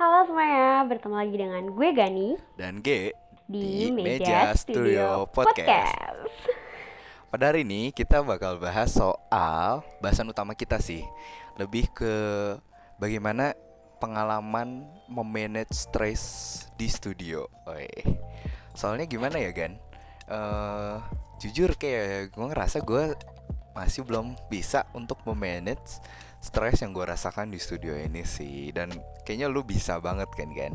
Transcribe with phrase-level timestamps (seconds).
[0.00, 3.12] Halo semuanya, bertemu lagi dengan gue Gani dan G
[3.44, 6.24] di, Di Meja, Meja Studio Studio Podcast.
[7.28, 11.04] Pada hari ini kita bakal bahas soal bahasan utama kita sih
[11.60, 12.14] Lebih ke
[12.96, 13.52] bagaimana
[14.00, 17.92] pengalaman memanage stres di studio Oi.
[18.72, 19.76] Soalnya gimana ya Gan?
[20.32, 20.96] Eh,
[21.44, 23.20] jujur kayak gue ngerasa gue
[23.76, 26.00] masih belum bisa untuk memanage
[26.40, 28.90] stres yang gue rasakan di studio ini sih Dan
[29.22, 30.74] kayaknya lu bisa banget kan Gan?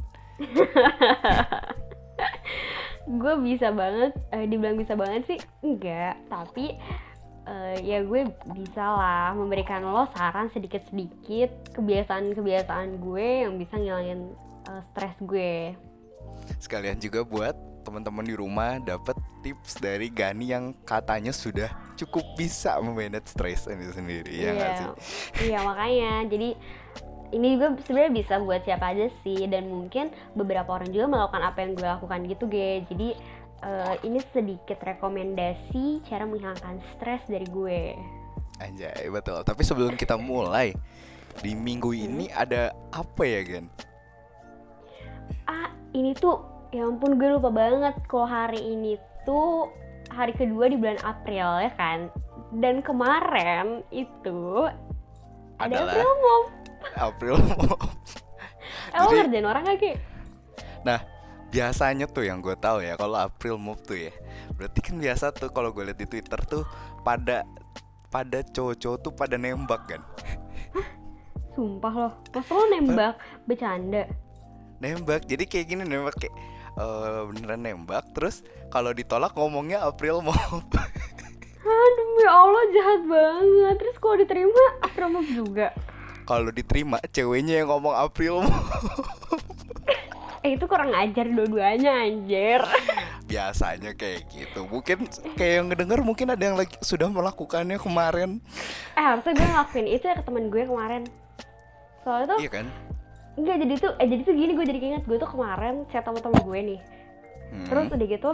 [3.06, 6.78] Gue bisa banget, eh, dibilang bisa banget sih enggak Tapi
[7.46, 14.34] eh, ya gue bisa lah memberikan lo saran sedikit-sedikit Kebiasaan-kebiasaan gue yang bisa ngilangin
[14.70, 15.78] eh, stres gue
[16.62, 17.54] Sekalian juga buat
[17.86, 19.14] teman-teman di rumah dapat
[19.45, 24.88] tips dari Gani yang katanya sudah cukup bisa memanage stres ini sendiri ya nggak sih?
[25.52, 26.49] Iya makanya jadi
[27.34, 31.58] ini juga sebenarnya bisa buat siapa aja sih dan mungkin beberapa orang juga melakukan apa
[31.66, 33.09] yang gue lakukan gitu gue jadi
[33.66, 37.81] eh, ini sedikit rekomendasi cara menghilangkan stres dari gue
[38.55, 39.44] Anjay betul.
[39.44, 40.72] Tapi sebelum kita mulai
[41.44, 43.67] di minggu ini ada apa ya Gan?
[45.50, 49.70] ah ini tuh ya ampun gue lupa banget kalau hari ini tuh
[50.16, 52.08] hari kedua di bulan April ya kan?
[52.55, 54.63] Dan kemarin itu
[55.55, 56.45] ada Adalah April Mop.
[56.95, 57.35] April.
[58.88, 59.91] eh lo Jadi- ngerjain orang gak Ki?
[60.86, 61.02] nah
[61.49, 64.13] biasanya tuh yang gue tahu ya kalau April Move tuh ya
[64.53, 66.61] berarti kan biasa tuh kalau gue lihat di Twitter tuh
[67.02, 67.41] pada
[68.08, 70.02] pada cowok-cowok tuh pada nembak kan?
[71.52, 72.13] Sumpah loh.
[72.30, 73.16] Masa lo nembak?
[73.43, 74.03] Bercanda?
[74.77, 75.23] Nembak.
[75.23, 76.36] Jadi kayak gini nembak kayak
[76.80, 80.36] eh, beneran nembak terus kalau ditolak ngomongnya April Move
[81.66, 83.76] Aduh ya Allah jahat banget.
[83.82, 85.67] Terus kalau diterima April Mop juga?
[86.26, 89.42] Kalau diterima ceweknya yang ngomong April Move
[90.45, 92.62] Eh itu kurang ajar dua-duanya anjir.
[93.26, 94.70] Biasanya kayak gitu.
[94.70, 98.38] Mungkin kayak yang ngedenger mungkin ada yang lagi sudah melakukannya kemarin.
[98.94, 101.10] Eh harusnya gue ngelakuin itu ya ke temen gue kemarin.
[102.05, 102.70] Soalnya tuh iya kan
[103.36, 106.20] Enggak jadi tuh Eh jadi tuh gini gue jadi keinget Gue tuh kemarin chat sama
[106.20, 106.80] temen gue nih.
[107.52, 107.66] Hmm.
[107.68, 108.32] Terus udah gitu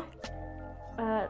[1.01, 1.25] eh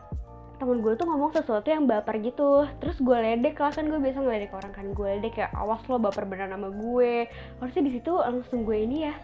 [0.61, 2.69] temen gue tuh ngomong sesuatu yang baper gitu.
[2.77, 4.85] Terus gue ledek lah kan gue biasa ngeledek orang kan.
[4.93, 7.25] Gue ledek kayak awas lo baper beneran sama gue.
[7.57, 9.15] Harusnya di situ langsung gue ini ya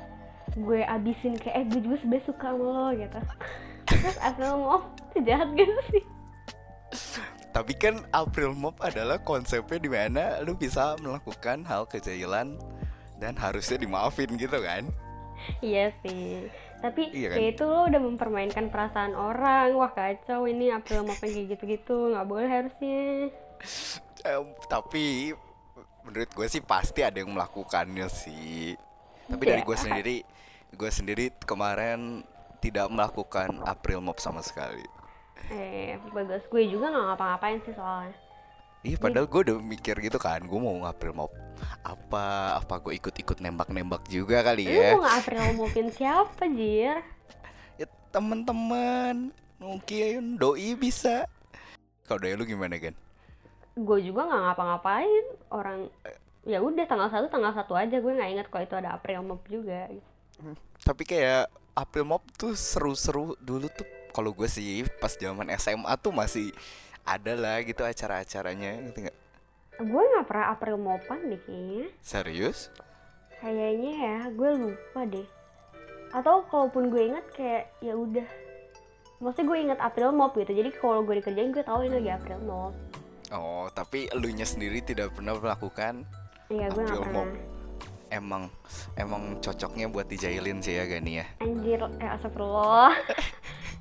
[0.57, 3.19] Gue abisin kayak eh gue juga sebenernya suka sama lo gitu.
[3.87, 4.79] Terus April mau
[5.17, 6.03] jahat gitu sih?
[7.51, 12.53] Tapi kan April Mop adalah konsepnya di mana lu bisa melakukan hal kejahilan
[13.17, 14.85] dan harusnya dimaafin gitu kan?
[15.59, 16.49] Iya sih.
[16.77, 17.37] Tapi Iya kan?
[17.37, 19.73] kayak itu lo udah mempermainkan perasaan orang.
[19.73, 22.13] Wah kacau ini April mau kayak gitu-gitu.
[22.13, 23.33] Nggak boleh harusnya.
[24.21, 25.33] Em, tapi
[26.01, 28.77] menurut gue sih pasti ada yang melakukannya sih.
[29.27, 29.83] Tapi dari gue Iya.
[29.83, 30.17] sendiri
[30.67, 32.21] gue sendiri kemarin
[32.59, 34.83] tidak melakukan April Mop sama sekali.
[35.49, 38.13] Eh bagus gue juga nggak ngapa-ngapain sih soalnya
[38.87, 41.35] Iya padahal gue udah mikir gitu kan Gue mau April Mop
[41.83, 44.95] Apa Apa gue ikut-ikut nembak-nembak juga kali lu ya.
[44.95, 47.03] mau nggak April maupin siapa jir?
[47.75, 51.25] Ya temen-temen Mungkin doi bisa.
[52.05, 52.93] Kalau doi lu gimana kan?
[53.77, 55.25] gue juga nggak ngapa-ngapain.
[55.53, 55.89] Orang
[56.45, 57.97] ya udah tanggal satu tanggal satu aja.
[57.97, 59.89] Gue nggak ingat kalau itu ada April Mop juga.
[60.81, 63.85] Tapi kayak April Mop tuh seru-seru dulu tuh.
[64.13, 66.49] Kalau gue sih pas zaman SMA tuh masih
[67.07, 69.17] ada lah gitu acara-acaranya ngerti nggak?
[69.77, 71.87] gue nggak pernah April Mopan deh kayaknya.
[72.03, 72.67] Serius?
[73.37, 75.27] kayaknya ya gue lupa deh.
[76.09, 78.25] Atau kalaupun gue inget kayak ya udah.
[79.21, 82.39] Maksudnya gue inget April Mop gitu jadi kalau gue dikerjain gue tahu ini lagi April
[82.43, 82.73] Mop.
[83.31, 86.05] Oh tapi elunya sendiri tidak pernah melakukan
[86.49, 87.25] iya gue nggak April pernah.
[87.25, 87.29] Mop.
[88.07, 88.43] Emang
[88.97, 91.25] Emang cocoknya buat dijailin sih ya Gani ya?
[91.43, 92.97] Anjir eh astagfirullah.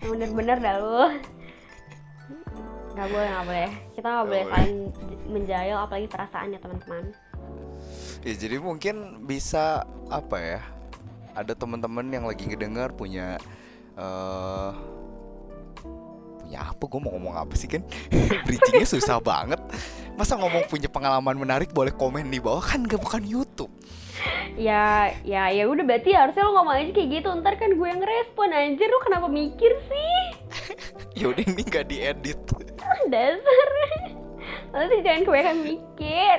[0.05, 1.05] Yang bener-bener dah lu
[2.97, 4.79] nggak boleh nggak boleh kita nggak boleh saling
[5.29, 7.05] menjahil apalagi perasaannya teman-teman
[8.27, 10.61] Ya jadi mungkin bisa apa ya?
[11.37, 13.39] Ada teman-teman yang lagi ngedengar punya
[13.95, 14.71] eh
[16.47, 16.83] punya apa?
[16.87, 17.83] Gue mau ngomong apa sih kan?
[18.47, 19.59] Bridgingnya susah banget.
[20.15, 23.75] Masa ngomong punya pengalaman menarik boleh komen di bawah kan gak bukan YouTube.
[24.57, 28.01] ya ya ya udah berarti harusnya lo ngomong aja kayak gitu ntar kan gue yang
[28.01, 30.17] ngerespon anjir lu kenapa mikir sih
[31.21, 32.41] Ya udah ini gak diedit.
[33.13, 33.69] dasar
[34.73, 36.39] lo tuh jangan kebanyakan mikir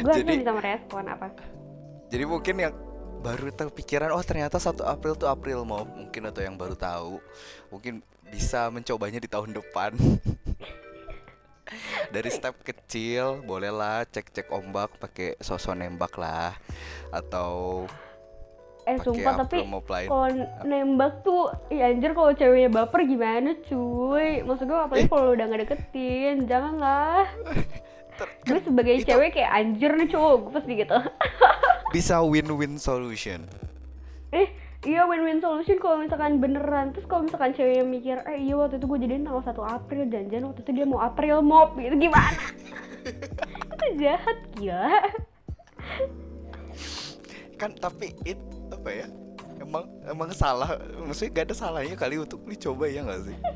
[0.00, 1.26] gue harusnya bisa merespon apa
[2.08, 2.72] Jadi mungkin yang
[3.24, 7.18] baru terpikiran oh ternyata 1 April tuh April mau mungkin atau yang baru tahu.
[7.72, 9.96] Mungkin bisa mencobanya di tahun depan.
[12.12, 16.54] Dari step kecil bolehlah cek-cek ombak pakai sosok nembak lah.
[17.08, 17.88] Atau
[18.84, 19.64] eh sumpah tapi
[20.04, 20.28] kalau
[20.60, 24.44] nembak tuh ya anjir kalau ceweknya baper gimana cuy?
[24.44, 24.84] Maksud gue Eh.
[24.84, 27.24] apalagi kalau lu udah gak deketin janganlah.
[28.14, 30.94] Ter- gue sebagai itu- cewek kayak anjir nih cowok gue pasti gitu
[31.94, 33.46] bisa win-win solution.
[34.34, 34.50] Eh
[34.82, 36.90] iya win-win solution kalau misalkan beneran.
[36.90, 40.42] Terus kalau misalkan ceweknya mikir eh iya waktu itu gue jadiin tanggal 1 April janjian
[40.42, 42.34] waktu itu dia mau April mop gitu gimana?
[43.78, 44.90] Itu jahat gila.
[47.54, 48.40] Kan tapi it
[48.74, 49.06] apa ya
[49.64, 50.76] emang emang salah.
[51.00, 53.36] Maksudnya gak ada salahnya kali untuk dicoba ya nggak sih?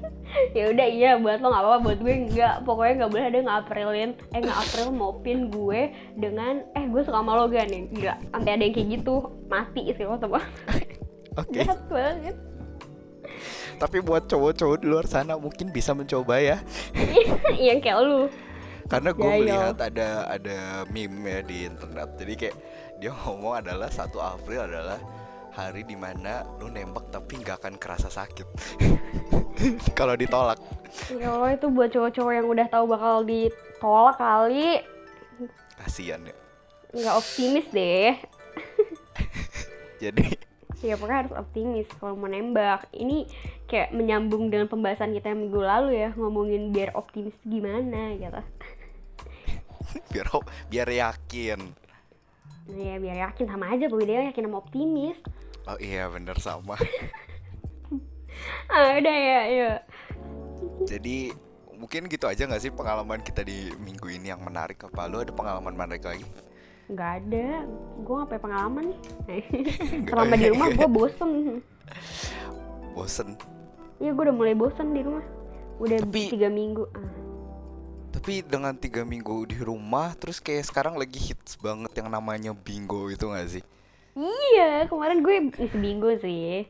[0.52, 2.54] Ya udah iya buat lo nggak apa-apa buat gue nggak.
[2.68, 5.80] Pokoknya nggak boleh ada ngaprilin eh ngapril mopin gue
[6.20, 7.88] dengan eh gue suka sama lo gak nih?
[7.96, 9.14] Gila sampai ada yang kayak gitu.
[9.48, 10.36] Mati sih lo tau
[11.40, 11.60] oke.
[11.88, 12.36] Banget.
[13.78, 16.60] Tapi buat cowok-cowok di luar sana mungkin bisa mencoba ya.
[17.56, 18.20] Yang kayak lu.
[18.88, 19.40] Karena gue Jahil.
[19.44, 20.58] melihat ada ada
[20.90, 22.08] meme ya di internet.
[22.20, 22.56] Jadi kayak
[22.98, 24.98] dia ngomong adalah 1 April adalah
[25.58, 28.46] hari di mana lu nembak tapi nggak akan kerasa sakit.
[29.98, 30.62] Kalau ditolak.
[31.10, 34.86] Ya Allah itu buat cowok-cowok yang udah tahu bakal ditolak kali.
[35.82, 36.34] Kasihan ya.
[36.94, 38.14] Nggak optimis deh.
[40.02, 40.38] Jadi.
[40.78, 42.86] Ya pokoknya harus optimis kalau mau nembak.
[42.94, 43.26] Ini
[43.66, 48.42] kayak menyambung dengan pembahasan kita yang minggu lalu ya ngomongin biar optimis gimana gitu.
[50.12, 50.28] Biar
[50.68, 51.88] biar yakin.
[52.68, 55.16] Nah, ya biar yakin sama aja bu dia yakin sama optimis
[55.68, 56.74] oh iya bener sama.
[58.68, 59.72] Ah udah ya ya
[60.86, 61.34] jadi
[61.74, 64.78] mungkin gitu aja nggak sih pengalaman kita di minggu ini yang menarik?
[64.82, 66.26] Apa lu ada pengalaman menarik lagi?
[66.88, 67.46] Nggak ada.
[68.02, 68.84] Gue ngapain pengalaman.
[69.28, 69.44] Nih
[70.06, 71.30] selama di rumah gue bosen.
[72.94, 73.28] Bosen?
[73.98, 75.24] Iya gue udah mulai bosen di rumah.
[75.78, 76.84] Udah Tapi- tiga minggu.
[76.94, 77.10] Ah.
[78.08, 83.06] tapi dengan tiga minggu di rumah terus kayak sekarang lagi hits banget yang namanya bingo
[83.12, 83.62] itu nggak sih
[84.18, 85.36] iya kemarin gue
[85.78, 86.66] bingo sih.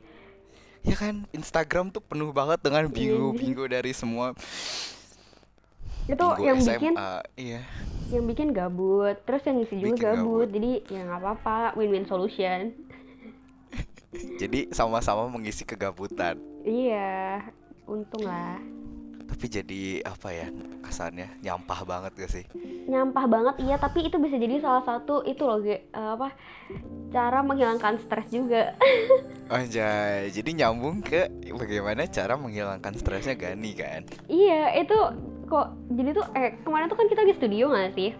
[0.84, 4.32] Ya kan Instagram tuh penuh banget dengan Iya, bingo dari semua
[6.08, 6.94] itu bingo yang SMA bikin
[7.36, 7.60] iya.
[8.08, 10.48] yang bikin gabut terus yang ngisi juga Bikin gabut gabut.
[10.56, 12.72] jadi ya nggak apa-apa win-win solution.
[14.40, 16.40] Jadi sama-sama mengisi kegabutan.
[16.64, 17.44] Iya
[17.84, 18.56] untung lah
[19.28, 20.48] tapi jadi apa ya
[20.80, 22.44] kesannya nyampah banget gak sih?
[22.88, 26.32] Nyampah banget iya tapi itu bisa jadi salah satu itu loh Ge, eh, apa
[27.12, 28.72] cara menghilangkan stres juga.
[29.52, 34.02] Anjay, jadi nyambung ke bagaimana cara menghilangkan stresnya Gani kan?
[34.32, 34.96] iya itu
[35.48, 38.10] kok jadi tuh eh kemarin tuh kan kita di studio nggak sih?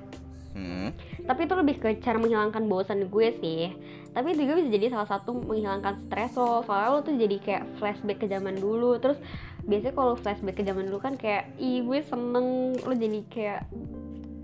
[0.56, 0.90] Hmm,
[1.28, 3.72] tapi itu lebih ke cara menghilangkan bosan gue sih.
[4.16, 8.18] Tapi juga bisa jadi salah satu menghilangkan stres lo soalnya lo tuh jadi kayak flashback
[8.24, 9.20] ke zaman dulu terus
[9.68, 13.62] biasanya kalau flashback ke zaman dulu kan kayak ih gue seneng lo jadi kayak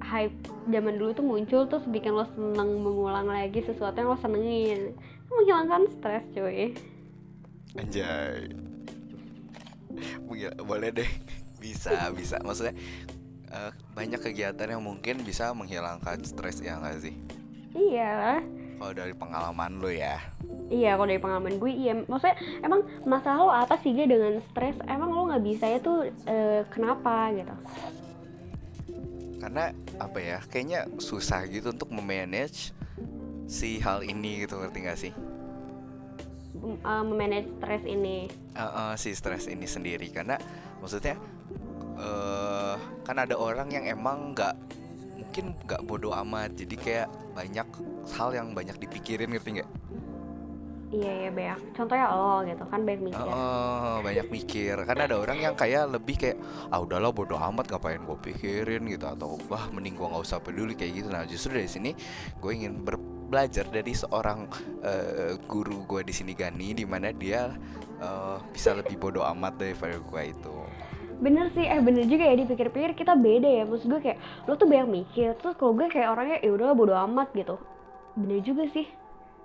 [0.04, 0.36] hype
[0.68, 4.92] zaman dulu tuh muncul terus bikin lo seneng mengulang lagi sesuatu yang lo senengin
[5.32, 6.76] menghilangkan stres cuy
[7.74, 8.52] anjay.
[10.28, 11.10] Mungkin- Boleh deh,
[11.62, 12.38] bisa bisa.
[12.44, 12.74] Maksudnya
[13.50, 17.14] eh, banyak kegiatan yang mungkin bisa menghilangkan stres ya nggak sih?
[17.74, 18.38] iya
[18.74, 20.18] Kalau dari pengalaman lo ya.
[20.68, 21.94] Iya, kalau dari pengalaman gue, iya.
[22.04, 24.76] Maksudnya, emang masalah lo apa sih dia dengan stres?
[24.84, 27.54] Emang lo nggak bisa itu eh, kenapa gitu?
[29.38, 30.38] Karena apa ya?
[30.48, 32.74] Kayaknya susah gitu untuk memanage
[33.44, 35.12] si hal ini gitu ngerti gak sih?
[36.64, 38.32] Eh, memanage stres ini.
[38.56, 40.40] Eh, eh, si stres ini sendiri karena
[40.80, 41.16] maksudnya
[41.94, 42.74] eh
[43.06, 44.58] kan ada orang yang emang nggak
[45.34, 47.66] mungkin nggak bodoh amat jadi kayak banyak
[48.14, 49.70] hal yang banyak dipikirin ngerti nggak?
[50.94, 51.74] Iya, iya, banyak.
[51.74, 53.18] Contohnya lo gitu kan banyak mikir.
[53.18, 56.38] Oh, banyak mikir kan ada orang yang kayak lebih kayak
[56.70, 60.78] ah udahlah bodoh amat ngapain gue pikirin gitu atau wah mending gue nggak usah peduli
[60.78, 61.90] kayak gitu nah justru dari sini
[62.38, 64.46] gue ingin ber- belajar dari seorang
[64.86, 67.50] eh, guru gue di sini Gani di mana dia
[67.98, 70.54] eh, bisa lebih bodoh amat daripada gue itu
[71.20, 73.62] Bener sih, eh bener juga ya dipikir-pikir kita beda ya.
[73.64, 76.94] Maksud gue kayak lo tuh banyak mikir, terus kalau gue kayak orangnya ya udahlah bodo
[77.06, 77.56] amat gitu.
[78.14, 78.86] Bener juga sih.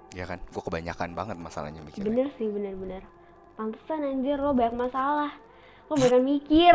[0.10, 3.06] ya kan gue kebanyakan banget masalahnya mikirnya Bener sih, bener-bener.
[3.54, 5.30] Pantesan anjir lo banyak masalah.
[5.86, 6.74] Lo banyak mikir.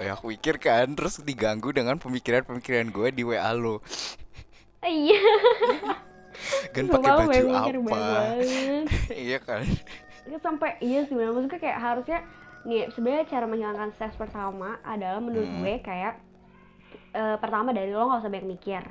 [0.00, 3.84] ya aku pikir kan terus diganggu dengan pemikiran-pemikiran gue di WA lo
[4.80, 5.20] Iya.
[6.72, 7.98] kan Sumpah pakai lo baju mikir apa
[9.26, 9.66] iya kan
[10.24, 11.34] Itu sampai iya sih bener.
[11.34, 12.18] Maksudnya kayak harusnya
[12.68, 15.58] nih sebenarnya cara menghilangkan stres pertama adalah menurut Hmm.
[15.58, 16.14] gue kayak
[17.10, 18.84] eh, pertama dari lo nggak usah banyak mikir.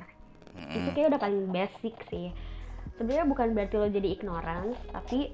[0.58, 0.90] itu Mm-mm.
[0.92, 2.34] kayak udah paling basic sih
[2.92, 5.30] sebenarnya bukan berarti lo jadi ignorance tapi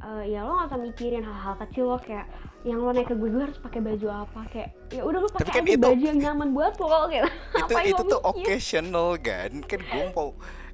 [0.00, 2.26] eh, ya lo gak usah mikirin hal-hal kecil lo kayak
[2.60, 5.54] yang lo naik ke gue gue harus pakai baju apa kayak ya udah lo pakai
[5.54, 8.30] kan itu- baju yang nyaman buat lo kayak itu ngapain itu tuh mikir?
[8.34, 10.28] occasional kan kan gue mau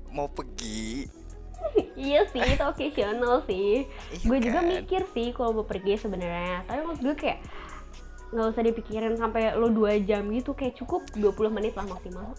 [0.09, 1.05] mau pergi
[1.97, 3.89] iya sih itu occasional sih.
[4.13, 4.69] Iya gue juga kan?
[4.69, 6.65] mikir sih kalau mau pergi sebenarnya.
[6.69, 7.39] Tapi maksud gue kayak
[8.35, 12.35] nggak usah dipikirin sampai lo dua jam gitu kayak cukup 20 menit lah maksimal.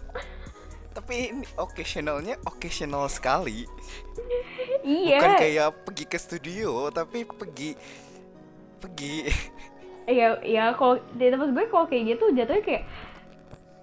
[0.92, 3.64] Tapi ini occasionalnya occasional sekali.
[4.84, 5.20] Iya.
[5.22, 7.78] Bukan kayak pergi ke studio tapi pergi
[8.78, 9.16] pergi.
[10.08, 12.84] Ya ya kalau di tempat gue kalau kayak gitu jatuhnya kayak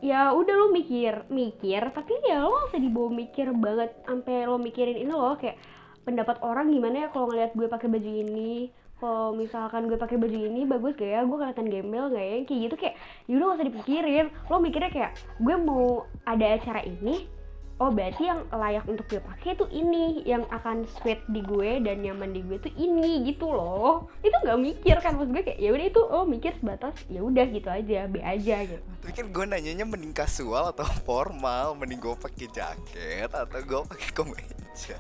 [0.05, 5.01] ya udah lo mikir mikir tapi ya lo usah dibawa mikir banget sampai lo mikirin
[5.01, 5.57] ini loh kayak
[6.05, 8.69] pendapat orang gimana ya kalau ngeliat gue pakai baju ini.
[8.95, 11.21] Kalau misalkan gue pakai baju ini bagus gak ya?
[11.27, 12.37] Gue kelihatan gembel gak ya?
[12.47, 12.95] Kayak gitu kayak
[13.27, 14.27] yaudah gak usah dipikirin.
[14.49, 17.27] Lo mikirnya kayak gue mau ada acara ini
[17.75, 22.07] oh berarti yang layak untuk gue pakai tuh ini yang akan sweet di gue dan
[22.07, 24.07] nyaman di gue tuh ini gitu loh.
[24.23, 27.45] Itu nggak mikir kan maksud gue kayak ya udah itu oh mikir sebatas ya udah
[27.50, 28.85] gitu aja be aja gitu.
[29.02, 34.09] Tapi kan gue nanyanya mending kasual atau formal mending gue pakai jaket atau gue pakai
[34.14, 34.97] kemeja.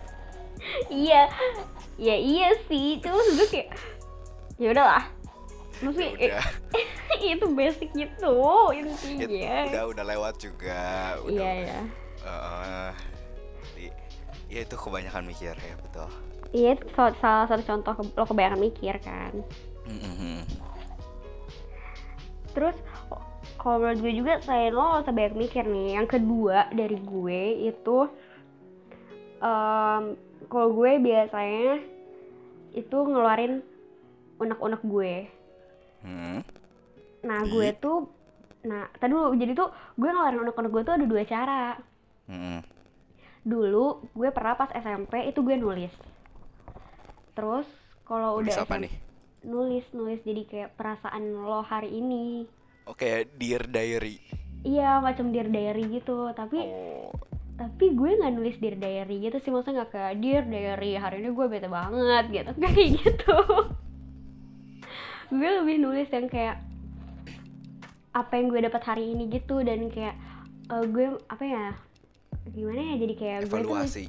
[0.90, 1.30] Iya
[1.94, 3.68] ya iya sih cuma maksud gue kayak
[4.58, 5.04] ya udahlah.
[5.78, 6.46] Maksudnya udah.
[6.74, 6.86] eh,
[7.34, 8.34] itu basic gitu
[8.74, 10.82] It- intinya udah udah lewat juga
[11.22, 11.80] udah iya ya
[13.76, 13.96] I-
[14.48, 16.08] ya itu kebanyakan mikir ya betul
[16.50, 19.32] iya itu salah, satu contoh ke- lo kebanyakan mikir kan
[19.84, 20.48] Mhm.
[22.54, 22.72] Terus
[23.58, 25.98] kalau menurut gue juga selain lo usah banyak mikir nih.
[25.98, 27.98] Yang kedua dari gue itu
[29.42, 30.02] em,
[30.46, 31.82] kalau gue biasanya
[32.72, 33.60] itu ngeluarin
[34.38, 35.14] unek-unek gue.
[36.00, 36.40] Hmm.
[37.26, 38.08] Nah gue tuh,
[38.62, 41.62] nah tadi dulu jadi tuh gue ngeluarin unek-unek gue tuh ada dua cara.
[42.30, 42.60] Mhm.
[43.44, 45.92] Dulu gue pernah pas SMP itu gue nulis.
[47.36, 47.68] Terus
[48.08, 48.94] kalau udah apa nih
[49.44, 52.48] nulis nulis jadi kayak perasaan lo hari ini.
[52.88, 54.20] Oke, dear diary.
[54.64, 57.12] Iya macam dear diary gitu tapi Oh,
[57.54, 61.30] tapi gue nggak nulis dear diary gitu sih maksudnya nggak kayak dear diary hari ini
[61.36, 63.36] gue bete banget gitu Nggak kayak gitu
[65.34, 66.56] gue lebih nulis yang kayak
[68.14, 70.16] apa yang gue dapat hari ini gitu dan kayak
[70.70, 71.64] eh, gue apa ya
[72.52, 74.04] gimana ya jadi kayak gue tuh evaluasi.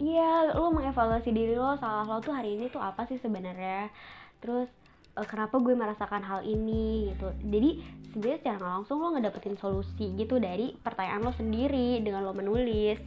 [0.00, 3.92] iya lo mengevaluasi diri lo salah lo tuh hari ini tuh apa sih sebenarnya?
[4.40, 4.68] Terus
[5.14, 7.28] eh, kenapa gue merasakan hal ini gitu.
[7.44, 7.70] Jadi
[8.10, 12.98] sebenarnya secara langsung lo ngedapetin solusi gitu dari pertanyaan lo sendiri dengan lo menulis.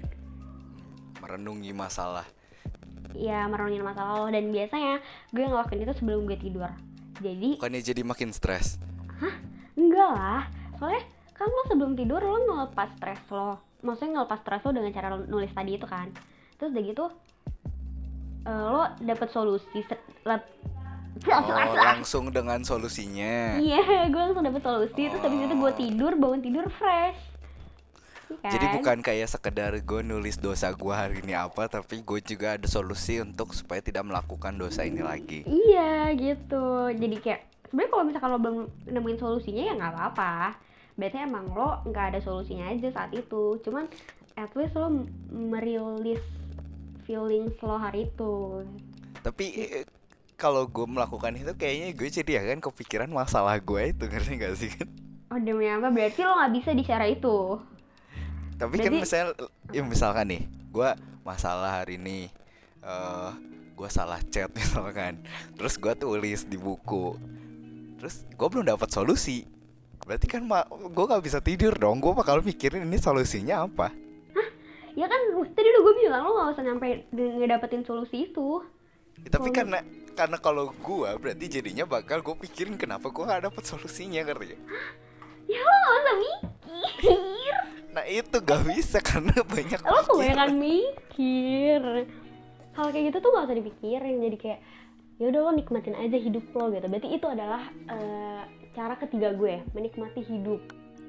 [1.19, 2.25] Merenungi masalah.
[3.17, 4.27] ya merenungin masalah lo.
[4.29, 5.01] Dan biasanya
[5.33, 6.69] gue ngelakuin itu sebelum gue tidur.
[7.17, 8.77] Jadi Bukannya jadi makin stres.
[9.73, 10.45] enggak lah.
[10.77, 11.01] Soalnya
[11.33, 15.51] kan lo sebelum tidur lo ngelepas stres lo maksudnya ngelepas stres lo dengan cara nulis
[15.53, 16.09] tadi itu kan
[16.57, 17.05] terus udah gitu
[18.47, 19.79] eh, lo dapet solusi
[21.17, 23.57] Oh, langsung dengan solusinya.
[23.57, 27.17] Iya, gue langsung dapet solusi Terus habis itu gue tidur, bangun tidur fresh
[28.27, 28.51] Iya kan?
[28.53, 32.67] Jadi bukan kayak sekedar gue nulis dosa gue hari ini apa, tapi gue juga ada
[32.69, 35.41] solusi untuk supaya tidak melakukan dosa ini lagi.
[35.47, 37.41] Iya gitu Jadi kayak
[37.71, 38.57] sebenarnya kalau misalkan lo belum
[38.87, 40.33] nemuin solusinya ya nggak apa-apa
[40.97, 43.61] Berarti emang lo nggak ada solusinya aja saat itu.
[43.61, 43.85] Cuman
[44.33, 44.89] at least lo
[45.29, 46.21] merilis
[47.05, 48.65] feelings lo hari itu.
[49.21, 49.45] Tapi
[50.37, 54.69] kalau gue melakukan itu kayaknya gue jadi akan kepikiran masalah gue itu ngerti gak sih?
[54.69, 54.89] Kan?
[55.33, 55.89] Oh demi apa?
[55.89, 57.57] Berarti lo nggak bisa di cara itu.
[58.57, 59.27] Tapi kan Berarti- misal,
[59.69, 60.89] ya misalkan nih, gue
[61.21, 62.29] masalah hari ini,
[62.81, 63.31] eh
[63.77, 65.21] gue salah chat misalkan,
[65.53, 67.13] terus gue tulis di buku,
[68.01, 69.45] terus gue belum dapat solusi,
[70.07, 73.91] berarti kan gue gak bisa tidur dong, gue bakal mikirin ini solusinya apa.
[74.97, 75.19] Ya kan
[75.53, 78.65] tadi udah gue bilang lo nggak usah nyampe ngedapetin solusi itu.
[79.21, 79.79] Ya, tapi Kalau- karena
[80.17, 84.57] karena kalau gue berarti jadinya bakal gue pikirin kenapa gue gak dapet solusinya ngerti?
[85.45, 87.19] Ya lo nggak usah mikir.
[87.97, 91.81] Nah itu gak bisa karena banyak lo kebanyakan mikir.
[92.77, 94.17] Hal kayak gitu tuh gak usah dipikirin.
[94.21, 94.59] Jadi kayak
[95.17, 99.65] ya udah lo nikmatin aja hidup lo gitu berarti itu adalah eh, cara ketiga gue
[99.71, 100.61] menikmati hidup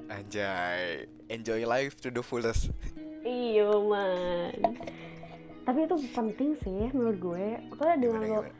[0.09, 2.73] Anjay, enjoy life to the fullest.
[3.21, 4.73] iya man
[5.61, 8.57] tapi itu penting sih menurut gue soalnya dengan Gimana, lo gimana?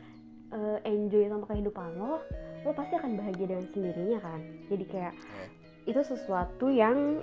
[0.52, 2.22] eh, enjoy sama kehidupan lo
[2.60, 5.46] lo pasti akan bahagia dengan sendirinya kan jadi kayak Iya.
[5.88, 7.18] itu sesuatu yang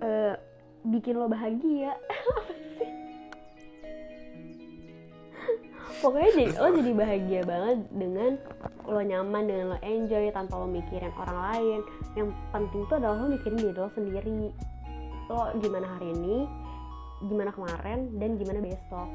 [0.00, 0.34] eh,
[0.82, 1.92] bikin lo bahagia
[2.32, 2.88] Apa sih?
[5.98, 8.32] Pokoknya jadi lo jadi bahagia banget dengan
[8.88, 11.80] lo nyaman dengan lo enjoy tanpa lo mikirin orang lain
[12.14, 14.32] yang penting tuh adalah lo mikirin diri lo sendiri
[15.28, 16.36] lo gimana hari ini
[17.26, 19.08] gimana kemarin dan gimana besok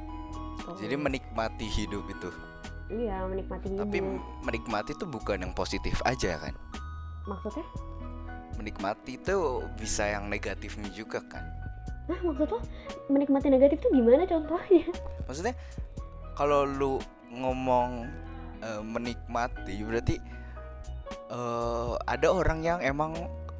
[0.63, 0.79] Tuh.
[0.79, 2.29] Jadi menikmati hidup itu.
[2.87, 3.99] iya menikmati hidup Tapi
[4.47, 6.55] menikmati tuh bukan yang positif aja kan.
[7.27, 7.65] maksudnya
[8.53, 11.41] Menikmati tuh bisa yang negatifnya juga kan.
[12.05, 12.59] Hah, maksud lo
[13.11, 14.87] menikmati negatif tuh gimana contohnya
[15.25, 15.55] Maksudnya
[16.33, 16.93] kalau lu
[17.33, 18.09] ngomong
[18.61, 20.15] eh, menikmati berarti
[21.29, 23.13] eh, ada orang yang emang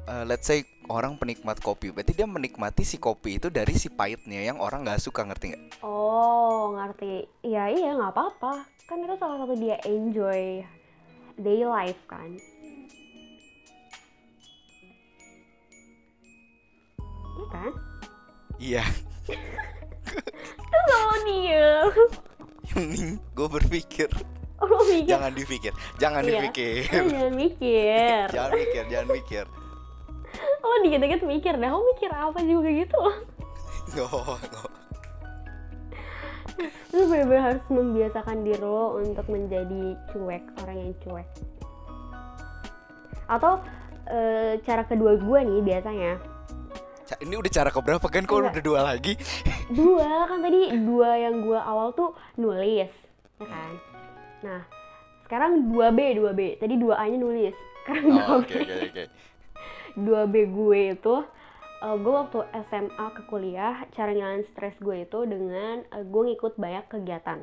[0.06, 4.44] eh, let's say orang penikmat kopi berarti dia menikmati si kopi itu dari si pahitnya
[4.44, 5.62] yang orang nggak suka ngerti nggak?
[5.80, 10.60] oh ngerti iya iya nggak apa-apa kan itu salah satu dia enjoy
[11.40, 12.36] day life kan
[17.34, 17.72] Iya kan?
[18.62, 18.84] Iya.
[20.86, 21.90] Lo diem
[22.72, 24.08] Yang gue berpikir
[24.62, 26.40] Oh mikir jangan dipikir, jangan Iya.
[26.40, 26.88] dipikir.
[26.88, 29.44] Lo jangan mikir jangan mikir, jangan mikir.
[30.64, 33.00] Lo dikit-dikit mikir dah Lo mikir apa juga gitu
[33.94, 34.62] No, no.
[36.94, 41.28] Lo bener-bener harus membiasakan diri lo untuk menjadi cuek Orang yang cuek
[43.26, 43.60] Atau
[44.08, 46.12] eh, cara kedua gue nih biasanya
[47.04, 48.22] Ini udah cara keberapa kan?
[48.22, 48.52] Kok Enggak.
[48.52, 49.12] udah dua lagi?
[49.80, 52.92] Dua kan tadi dua yang gue awal tuh nulis
[53.34, 53.72] ya kan
[54.40, 54.60] Nah
[55.24, 59.04] sekarang 2B 2B Tadi 2A nya nulis Sekarang 2B Oh, Oke, oke, oke.
[59.96, 61.14] 2B gue itu
[61.80, 66.56] eh, gue waktu SMA ke kuliah cara ngilangin stres gue itu dengan eh, gue ngikut
[66.56, 67.40] banyak kegiatan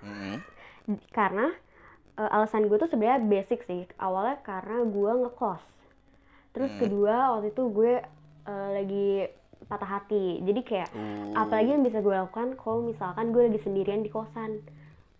[0.00, 0.36] Mm-mm.
[1.10, 1.52] karena
[2.14, 5.64] eh, alasan gue tuh sebenarnya basic sih awalnya karena gue ngekos
[6.50, 6.80] terus Hmm.
[6.80, 7.94] kedua waktu itu gue
[8.46, 9.08] eh, lagi
[9.68, 10.40] patah hati.
[10.42, 14.64] Jadi kayak Uh, apalagi yang bisa gue lakukan kalau misalkan gue lagi sendirian di kosan.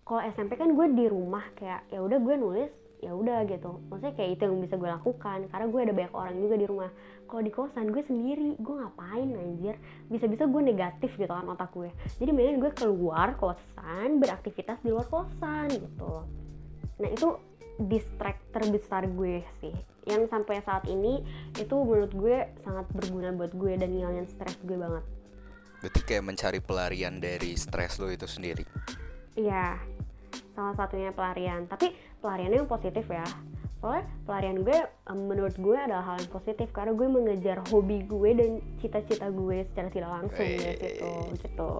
[0.02, 3.80] Kalau SMP kan gue di rumah kayak ya udah gue nulis ya udah gitu.
[3.88, 6.90] Maksudnya kayak itu yang bisa gue lakukan karena gue ada banyak orang juga di rumah.
[7.30, 9.74] Kalau di kosan gue sendiri gue ngapain anjir?
[10.10, 11.88] Bisa-bisa gue negatif gitu kan otak gue.
[12.18, 16.26] Jadi mendingan gue keluar kosan beraktivitas di luar kosan gitu.
[17.00, 17.28] Nah itu
[17.88, 19.74] distract terbesar gue sih
[20.08, 21.24] yang sampai saat ini
[21.56, 25.04] itu menurut gue sangat berguna buat gue dan ngilangin stres gue banget
[25.80, 28.68] Berarti kayak mencari pelarian dari stres lo itu sendiri.
[29.32, 29.80] Iya,
[30.52, 31.64] salah satunya pelarian.
[31.64, 33.24] Tapi pelariannya yang positif ya.
[33.80, 34.78] Soalnya pelarian gue,
[35.08, 39.88] menurut gue adalah hal yang positif karena gue mengejar hobi gue dan cita-cita gue secara
[39.88, 41.72] tidak langsung ya gitu, gitu.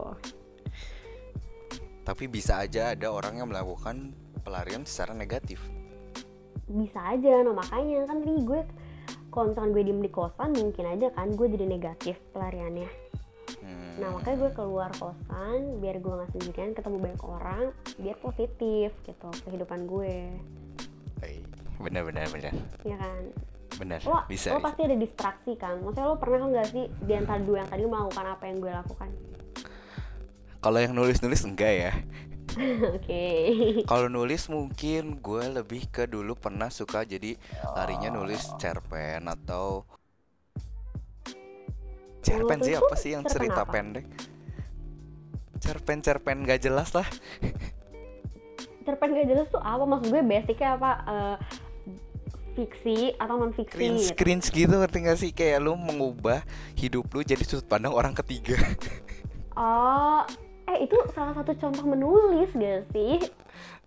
[2.00, 5.60] Tapi bisa aja ada orang yang melakukan pelarian secara negatif.
[6.70, 8.60] Bisa aja, no makanya kan tadi gue
[9.28, 12.90] kalau misalkan gue diem di kosan mungkin aja kan gue jadi negatif pelariannya.
[13.60, 13.94] Hmm.
[13.98, 17.64] Nah makanya gue keluar kosan biar gue nggak sendirian ketemu banyak orang
[17.96, 20.30] biar positif gitu kehidupan gue,
[21.20, 21.42] Eh,
[21.76, 22.52] Bener bener bener
[22.82, 23.22] ya kan?
[23.76, 24.52] bener lo, bisa.
[24.52, 24.60] lo bisa.
[24.60, 28.26] pasti ada distraksi kan maksudnya lo pernah nggak sih di antara dua yang tadi melakukan
[28.28, 29.08] apa yang gue lakukan
[30.60, 31.92] Kalau yang nulis nulis enggak ya.
[32.96, 33.24] oke
[33.86, 37.36] Kalau nulis mungkin gue lebih ke dulu pernah suka jadi
[37.76, 39.84] larinya nulis cerpen atau
[42.20, 43.72] cerpen sih apa sih yang cerpen cerita apa?
[43.72, 44.06] pendek?
[45.60, 47.08] Cerpen-cerpen gak jelas lah.
[48.84, 51.36] cerpen gak jelas tuh apa maksud gue basicnya apa Eh,
[52.54, 56.42] fiksi atau non fiksi Cringe, gitu cringe gitu ngerti gak sih kayak lu mengubah
[56.74, 58.58] hidup lu jadi sudut pandang orang ketiga.
[59.56, 60.26] oh
[60.70, 63.18] eh itu salah satu contoh menulis gak sih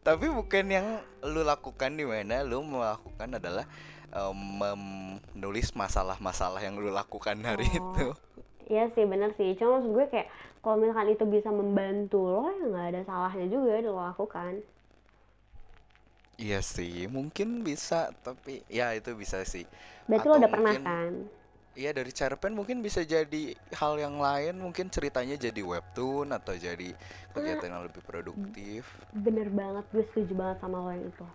[0.01, 0.87] Tapi bukan yang
[1.23, 3.63] lu lakukan di mana lu melakukan adalah
[4.09, 7.95] em, menulis masalah-masalah yang lu lakukan hari Oh.
[7.95, 8.07] itu.
[8.65, 10.27] Iya sih bener sih cuma maksud gue kayak
[10.59, 14.59] kalau misalkan itu bisa membantu lo ya nggak ada salahnya juga lo lakukan
[16.33, 19.69] Iya sih, mungkin bisa, tapi ya itu bisa sih.
[20.03, 21.11] berarti lo Atau udah pernah mungkin- kan
[21.73, 26.93] Iya dari cerpen mungkin bisa jadi hal yang lain, mungkin ceritanya jadi webtoon atau jadi
[27.33, 28.85] kegiatan yang lebih produktif.
[29.09, 31.25] bener banget gue setuju banget sama lo yang itu.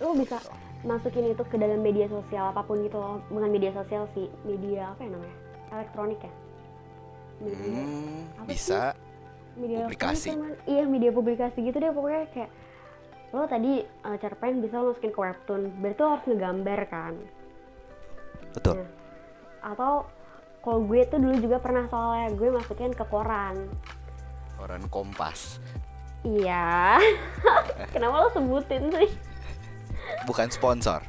[0.00, 0.36] Lo bisa
[0.84, 3.24] masukin itu ke dalam media sosial apa pun gitu loh.
[3.32, 5.36] Bukan media sosial sih media apa ya namanya?
[5.72, 6.32] Elektronik ya?
[7.40, 8.80] Media Hmm, apa bisa.
[9.56, 10.28] media publikasi.
[10.36, 12.50] cuman- iya media publikasi gitu deh pokoknya kayak
[13.32, 13.72] lo tadi
[14.04, 15.62] uh, cerpen bisa lo masukin ke webtoon.
[15.80, 17.14] Berarti lo harus ngegambar kan
[18.52, 18.74] Betul.
[18.76, 18.88] Nah,
[19.66, 19.92] atau
[20.60, 23.68] kalau gue tuh dulu juga pernah soalnya gue masukin ke koran
[24.54, 25.56] Koran Kompas.
[26.20, 27.00] iya
[27.92, 29.08] kenapa lo sebutin sih
[30.22, 31.00] Bukan sponsor.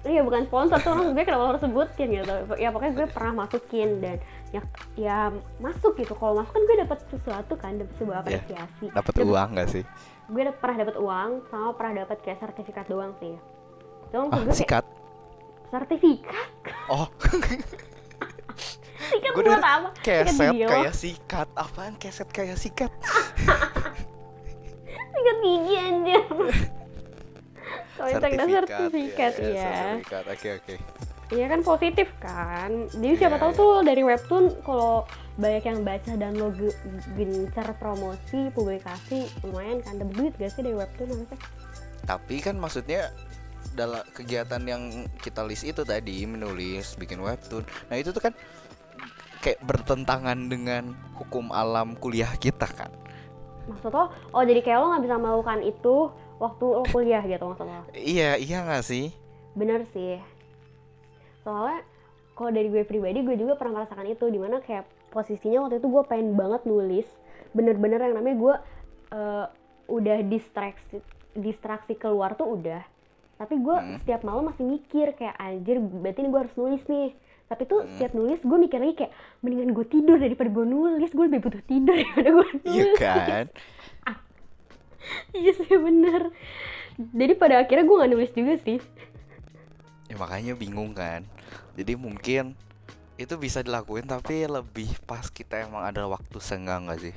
[0.00, 3.34] Iya bukan sponsor tuh maksud gue kenapa lo harus sebutin gitu Ya pokoknya gue pernah
[3.38, 4.16] masukin dan
[4.48, 4.62] ya
[4.94, 5.18] ya
[5.58, 8.40] masuk gitu kalau masuk kan gue dapat sesuatu kan dapat sebuah Iya.
[8.40, 9.84] apresiasi Dapat Dapet- uang gak sih?
[10.28, 13.36] gue pernah dapat uang sama pernah dapat kayak sertifikat doang sih
[14.08, 14.84] cuma Ah, gue kayak sikat.
[15.68, 16.48] Sertifikat
[16.88, 17.06] Oh,
[19.08, 21.48] sikat gue buat apa sikat keset kayak sikat.
[21.54, 22.92] Apaan keset kayak sikat?
[25.38, 26.22] gigi anjir
[27.96, 30.76] kontrak dan sertifikat ya, ya sertifikat oke oke
[31.28, 32.88] Iya kan positif kan.
[32.88, 33.60] Jadi siapa Iya, tahu iya.
[33.60, 35.04] tuh dari webtoon kalau
[35.36, 36.72] banyak yang baca dan lo ge-
[37.14, 41.36] gencar promosi, publikasi, lumayan kan dapat duit gak sih dari webtoon harusnya?
[42.02, 43.12] tapi kan maksudnya
[43.74, 48.34] dalam kegiatan yang kita list itu tadi menulis bikin webtoon nah itu tuh kan
[49.38, 52.90] kayak bertentangan dengan hukum alam kuliah kita kan
[53.68, 56.08] Maksud lo, oh jadi kayak lo nggak bisa melakukan itu
[56.40, 57.84] waktu lo kuliah gitu maksud lo?
[58.16, 59.12] iya iya nggak sih
[59.58, 60.22] Bener sih.
[61.42, 61.82] Soalnya
[62.38, 65.90] kalau dari gue pribadi gue juga pernah merasakan itu di mana kayak posisinya waktu itu
[65.90, 67.08] gue pengen banget nulis
[67.50, 68.54] bener-bener yang namanya gue
[69.18, 69.46] eh,
[69.90, 71.02] udah distraksi
[71.34, 72.84] distraksi keluar tuh udah
[73.38, 73.96] tapi gue Hmm.
[73.96, 77.14] setiap malam masih mikir kayak anjir berarti ini gue harus nulis nih.
[77.46, 77.90] Tapi tuh Hmm.
[77.94, 81.62] setiap nulis gue mikir lagi kayak mendingan gue tidur daripada gue nulis gue lebih butuh
[81.64, 82.68] tidur daripada gue nulis.
[82.68, 83.44] Iya kan?
[85.32, 86.34] Iya sih bener.
[86.98, 88.76] Jadi pada akhirnya gue nggak nulis juga sih.
[90.04, 91.24] Ya makanya bingung kan.
[91.78, 92.52] Jadi mungkin
[93.16, 97.14] itu bisa dilakuin tapi lebih pas kita emang ada waktu senggang gak sih?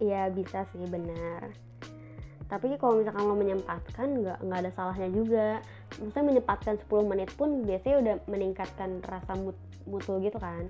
[0.00, 1.52] Iya bisa sih benar.
[2.50, 5.62] Tapi kalau misalkan lo menyempatkan nggak nggak ada salahnya juga.
[6.02, 9.54] Maksudnya menyempatkan 10 menit pun biasanya udah meningkatkan rasa mood
[9.86, 10.66] mood lo gitu kan.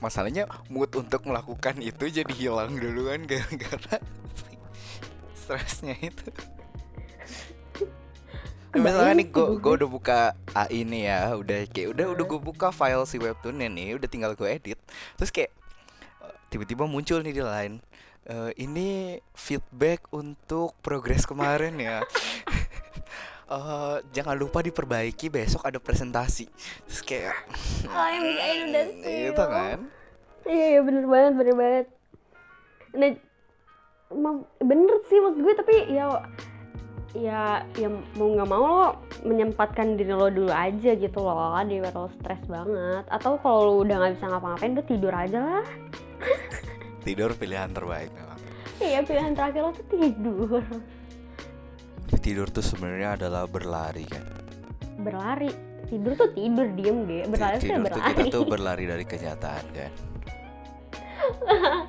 [0.00, 4.00] masalahnya mood untuk melakukan itu jadi hilang duluan gara-gara
[5.36, 6.32] stresnya itu
[8.70, 9.72] misalnya nih gue gue.
[9.82, 10.20] udah buka
[10.56, 14.32] AI nih ya udah kayak udah udah gue buka file si webtoonnya nih udah tinggal
[14.32, 14.78] gue edit
[15.18, 15.50] terus kayak
[16.48, 17.82] tiba-tiba muncul nih di line
[18.30, 21.98] eh, ini feedback untuk progres kemarin ya.
[23.50, 26.46] Eh, jangan lupa diperbaiki besok ada presentasi.
[26.86, 27.34] Terus kayak
[27.90, 28.06] Oh
[29.02, 29.90] gitu kan?
[30.46, 31.86] Iya iya bener banget bener banget.
[32.94, 33.10] Nah
[34.14, 36.06] emang bener sih maksud gue tapi ya
[37.10, 38.86] ya ya mau nggak mau lo
[39.26, 43.02] menyempatkan diri lo dulu aja gitu loh di lo stres banget.
[43.10, 45.66] Atau kalau lo udah nggak bisa ngapa-ngapain udah tidur aja lah
[47.00, 48.38] tidur pilihan terbaik memang.
[48.78, 50.62] Iya pilihan terakhir lo tuh tidur.
[52.20, 54.24] Tidur tuh sebenarnya adalah berlari kan?
[54.98, 55.48] Berlari?
[55.88, 58.14] Tidur tuh tidur diem deh berlari tidur tuh berlari.
[58.14, 59.92] kita tuh berlari dari kenyataan kan?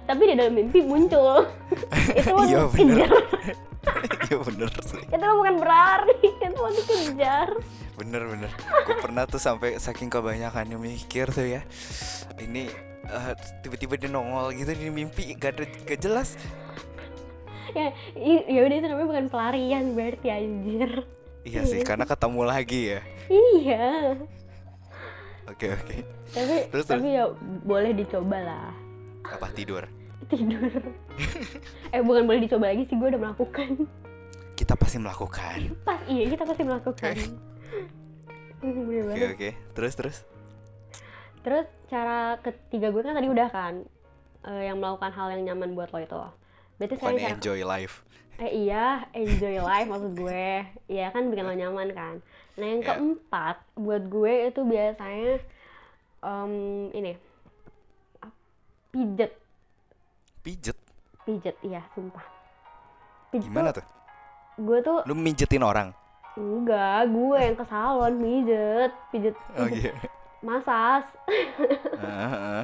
[0.05, 1.47] Tapi di dalam mimpi muncul.
[2.17, 3.09] Itu Iya, bener.
[3.09, 3.11] kejar.
[4.29, 5.01] Iya bener sih.
[5.01, 6.15] Itu mah bukan berlari.
[6.23, 7.49] Itu mah dikejar.
[7.97, 8.51] Bener bener.
[8.85, 11.61] Gue pernah tuh sampai saking kebanyakannya mikir tuh ya.
[12.37, 12.69] Ini
[13.07, 13.33] eh,
[13.65, 16.37] tiba-tiba dia nongol gitu di mimpi gak ada gak jelas.
[17.71, 20.91] Ya ya udah itu namanya bukan pelarian berarti anjir.
[21.41, 23.01] Iya sih karena ketemu lagi ya.
[23.31, 23.87] Iya.
[25.49, 25.97] Oke oke.
[26.31, 27.25] Tapi Terus, tapi ya
[27.65, 28.69] boleh dicoba lah.
[29.25, 29.83] Apa tidur?
[30.29, 30.71] Tidur.
[31.91, 33.83] Eh bukan boleh dicoba lagi sih gue udah melakukan.
[34.55, 35.75] Kita pasti melakukan.
[35.83, 37.15] Pas iya kita pasti melakukan.
[38.63, 39.29] Bener oke banget.
[39.35, 39.49] oke.
[39.75, 40.17] Terus terus
[41.41, 43.73] terus cara ketiga gue kan tadi udah kan
[44.43, 46.17] eh, yang melakukan hal yang nyaman buat lo itu.
[46.77, 47.95] Berarti sekarang cara enjoy life.
[48.37, 50.47] Eh iya enjoy life maksud gue.
[50.87, 52.15] Iya kan bikin lo nyaman kan.
[52.57, 52.87] Nah yang Ya.
[52.93, 55.33] keempat buat gue itu biasanya
[56.21, 56.53] em,
[56.91, 57.13] ini
[58.91, 59.31] pijet.
[60.41, 60.77] Pijet?
[61.21, 62.25] Pijet iya sumpah.
[63.29, 63.87] Pijet gimana tuh, tuh?
[64.61, 65.93] gue tuh lu mijetin orang?
[66.33, 68.91] Enggak gue yang ke salon pijet.
[69.11, 69.95] Pijet oh pijet
[70.41, 71.05] masas.
[71.97, 72.63] Heeh.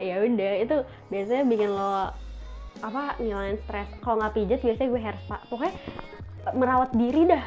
[0.00, 0.76] ya udah itu
[1.12, 2.08] biasanya bikin lo
[2.80, 3.88] apa ngilangin stres.
[4.00, 5.36] Kalau nggak pijet biasanya gue hair spa.
[5.52, 5.74] Pokoknya
[6.48, 7.44] eh, merawat diri dah.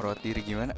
[0.00, 0.72] Merawat diri gimana?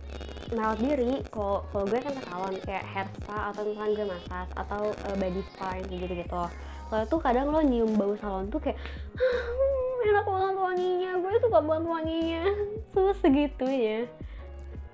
[0.50, 1.22] Merawat diri.
[1.30, 5.14] Kalau kalau gue kan ke salon kayak hair spa atau misalkan gue massage atau eh,
[5.14, 6.44] body spa yang gitu gitu
[6.86, 8.78] soalnya tuh kadang lo nyium bau salon tuh kayak
[9.18, 11.10] "Hmm, enak banget wanginya.
[11.18, 12.42] Gue suka banget wanginya.
[12.94, 13.98] Terus segitunya.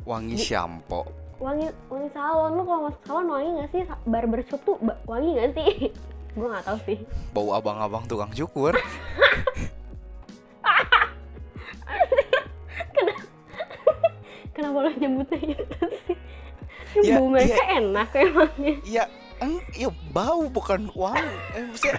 [0.04, 2.54] Wangi shampoo wangi wangi salon.
[2.54, 3.82] Lo kalau masuk salon wangi nggak sih?
[4.06, 4.78] Barbershop tuh
[5.10, 5.90] wangi nggak sih?
[6.38, 6.98] Gue nggak tahu sih.
[7.34, 8.78] Bau abang-abang tukang cukur.
[14.54, 16.14] Kenapa lo nyebutnya itu sih?
[17.02, 17.80] Ya, mereka iya.
[17.80, 18.74] enak emangnya.
[18.84, 19.08] Ya
[19.42, 21.34] eng ya bau bukan wangi.
[21.58, 21.98] Eh, maksudnya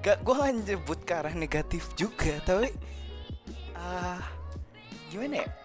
[0.00, 2.72] gak gue nyebut ke arah negatif juga tapi
[3.76, 4.16] ah
[5.12, 5.59] gimana ya ya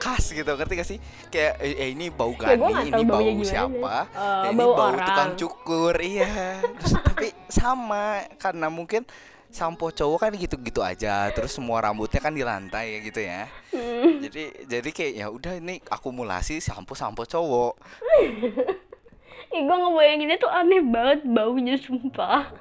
[0.00, 0.98] khas gitu ngerti gak sih?
[1.28, 3.96] Kayak eh, eh, ini bau Ya, Gani tahu ini bau siapa?
[4.10, 5.06] ya, ini bau bau, orang.
[5.08, 6.60] tukang cukur iya.
[6.60, 9.02] Terus, tapi sama karena mungkin
[9.50, 13.50] sampo cowok kan gitu-gitu aja terus semua rambutnya kan di lantai ya gitu ya.
[13.74, 14.22] Hmm.
[14.22, 17.74] jadi jadi kayak ya udah ini akumulasi sampo sampo cowok.
[19.50, 22.54] Ih, gue ngebayanginnya tuh aneh banget baunya sumpah.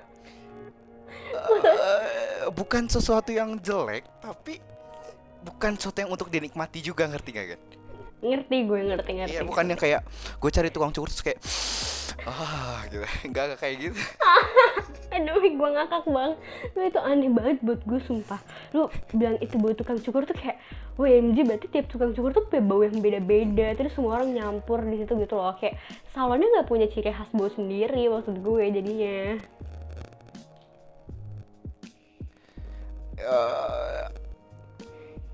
[1.29, 4.57] Eh, bukan sesuatu yang jelek tapi
[5.43, 7.61] bukan sesuatu yang untuk dinikmati juga ngerti gak kan
[8.19, 9.35] ngerti gue ngerti ngerti.
[9.39, 10.01] Iya bukan yang kayak
[10.43, 11.39] gue cari tukang cukur terus kayak
[12.27, 12.99] ah gitu.
[13.31, 13.99] Nggak kayak gitu.
[15.15, 16.31] Aduh gue ngakak bang
[16.75, 18.39] lu itu aneh banget buat gue sumpah.
[18.75, 20.59] Lu bilang itu buat tukang cukur tuh kayak
[20.99, 24.99] WMG berarti tiap tukang cukur tuh punya bau yang beda-beda terus semua orang nyampur di
[24.99, 25.55] situ gitu loh.
[25.55, 25.79] Kayak
[26.11, 29.39] salonnya nggak punya ciri khas bau sendiri maksud gue jadinya.
[33.19, 34.18] Eh,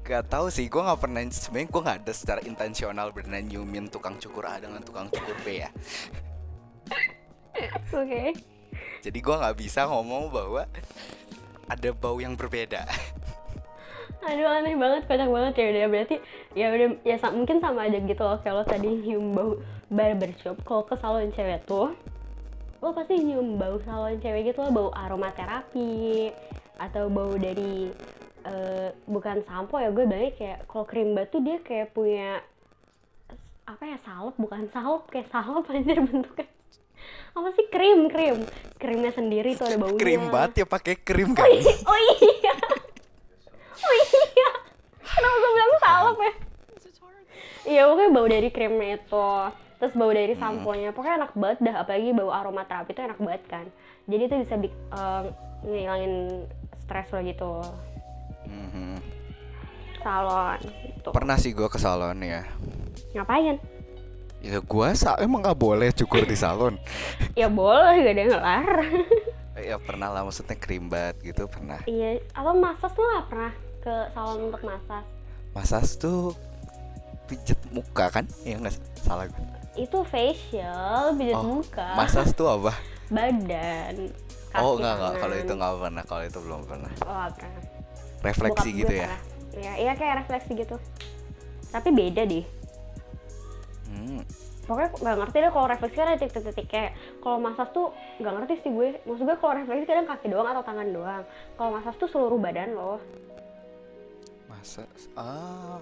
[0.06, 4.22] Gak tahu sih, gue nggak pernah sebenarnya gue nggak ada secara intensional benar nyumin tukang
[4.22, 5.70] cukur A dengan tukang cukur B ya.
[7.90, 8.24] oke
[9.02, 10.70] Jadi gue nggak bisa ngomong bahwa
[11.66, 12.86] ada bau yang berbeda.
[14.26, 16.16] aduh aneh banget kocak banget ya udah berarti
[16.58, 20.82] ya udah ya sa- mungkin sama aja gitu loh kalau tadi nyium bau barbershop kalau
[20.82, 21.94] ke salon cewek tuh
[22.82, 26.34] lo pasti nyium bau salon cewek gitu loh bau aromaterapi
[26.82, 27.94] atau bau dari
[28.46, 32.42] eh, bukan sampo ya gue bilangnya kayak kalau krim batu dia kayak punya
[33.66, 36.48] apa ya salep bukan salep kayak salep anjir bentuknya.
[37.36, 38.38] Apa sih krim krim.
[38.80, 40.00] Krimnya sendiri tuh ada baunya.
[40.00, 41.50] Krim banget ya pakai krim oh, kan?
[41.50, 41.74] iya.
[41.84, 42.54] oh iya.
[43.76, 44.50] Oh iya.
[45.04, 46.34] Kenapa gue bilang salep ya?
[47.66, 49.30] Iya pokoknya bau dari krimnya itu.
[49.82, 50.90] Terus bau dari samponya.
[50.94, 53.66] Pokoknya enak banget dah apalagi bau aromaterapi itu enak banget kan.
[54.06, 55.24] Jadi itu bisa eh,
[55.66, 56.14] ngilangin
[56.86, 57.52] stres lo gitu
[58.46, 58.98] Mhm.
[60.00, 62.46] salon gitu Pernah sih gue ke salon ya.
[63.12, 63.58] ngapain
[64.40, 66.78] Ya gue sa emang nggak boleh cukur di salon.
[67.40, 68.94] ya boleh gak ada yang ngelarang
[69.66, 71.80] ya pernah lah maksudnya krimbat gitu pernah.
[71.86, 75.06] iya atau masas tuh gak pernah ke salon untuk masas
[75.52, 76.36] Masas tuh
[77.26, 78.28] pijet muka kan?
[78.44, 79.48] Iya nggak salah gue.
[79.76, 82.76] itu facial pijat Oh, muka Masas tuh apa?
[83.16, 84.12] badan
[84.54, 86.92] oh enggak enggak kalau itu nggak pernah kalau itu belum pernah.
[87.02, 87.64] oh gak pernah
[88.26, 89.10] Refleksi Bokap gitu ya.
[89.56, 90.76] Iya, iya kayak refleksi gitu.
[91.72, 92.46] Tapi beda deh.
[93.88, 94.22] Hmm.
[94.66, 98.54] Pokoknya nggak ngerti deh kalau refleksi kan ada titik-titik kayak kalau masas tuh nggak ngerti
[98.66, 98.88] sih gue.
[99.06, 101.24] Maksud gue kalau refleksi kadang kaki doang atau tangan doang.
[101.56, 102.98] Kalau masas tuh seluruh badan loh.
[104.50, 105.78] Masa ah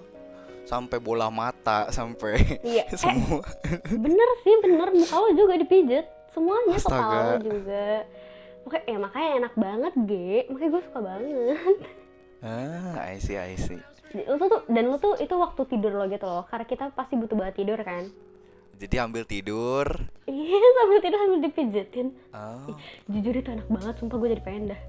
[0.64, 2.84] sampai bola mata sampai Iya.
[2.92, 3.44] Eh, semua.
[3.88, 4.88] bener sih, bener.
[4.92, 6.06] Muka lo juga dipijet.
[6.36, 6.98] Semuanya Astaga.
[7.00, 7.88] kepala lo juga.
[8.64, 10.36] Oke, ya makanya enak banget, Ge.
[10.48, 11.78] Makanya gue suka banget.
[12.44, 13.80] ah, I see, I see.
[14.14, 16.46] Lu tuh, dan lu tuh itu waktu tidur lo gitu loh.
[16.46, 18.06] Karena kita pasti butuh banget tidur kan.
[18.78, 19.88] Jadi ambil tidur.
[20.28, 22.08] Iya, sambil tidur sambil dipijetin.
[22.36, 22.76] Oh,
[23.08, 24.82] jujur itu enak banget sumpah gue jadi pengen dah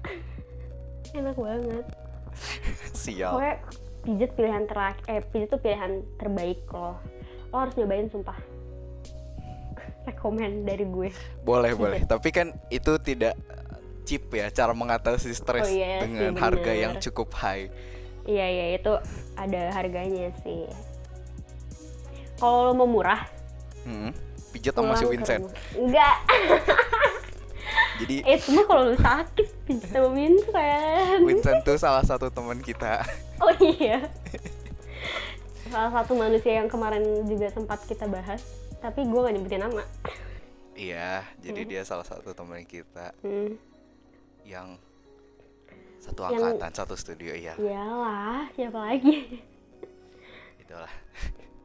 [1.18, 1.84] enak banget
[3.02, 3.34] sial.
[3.36, 3.56] pokoknya
[4.00, 6.96] pijet pilihan terakhir eh pijet tuh pilihan terbaik lo
[7.50, 8.38] lo harus nyobain sumpah
[10.06, 11.10] rekomen dari gue
[11.44, 12.00] Boleh, boleh.
[12.08, 13.36] Tapi kan itu tidak
[14.02, 16.82] cheap ya cara mengatasi stres Oh iya sih, dengan harga bener.
[16.82, 17.68] yang cukup high.
[18.24, 18.92] iya iya itu
[19.34, 20.68] ada harganya sih
[22.36, 23.24] kalau lo mau murah
[23.80, 24.12] Hmm.
[24.50, 25.48] Pijat sama si Vincent.
[25.72, 26.16] enggak
[28.00, 33.00] Jadi eh semua kalau lu sakit pijet sama Vincent Vincent tuh salah satu teman kita.
[33.44, 34.04] oh iya
[35.64, 38.42] salah satu manusia yang kemarin juga sempat kita bahas
[38.80, 39.84] tapi gue gak nyebutin nama
[40.72, 43.52] Iya, jadi dia salah satu teman kita hmm.
[44.42, 44.76] Yang
[46.00, 47.52] satu Yang- angkatan, satu studio iya.
[47.54, 49.40] Iyalah, siapa lagi?
[50.58, 50.92] Itulah.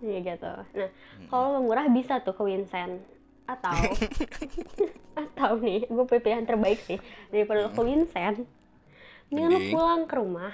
[0.04, 0.52] Iya gitu.
[0.76, 0.90] Nah,
[1.32, 3.00] kalau mau murah bisa tuh ke Vincent.
[3.46, 3.72] Atau
[5.22, 8.44] atau nih, gue pilihan terbaik sih daripada lo ke Vincent.
[9.32, 9.74] Mendingan Mending.
[9.74, 10.52] pulang ke rumah.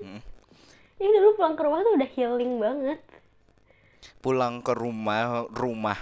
[0.00, 0.20] Hmm.
[1.00, 3.00] Ini dulu pulang ke rumah tuh udah healing banget.
[4.20, 5.98] Pulang ke rumah, rumah.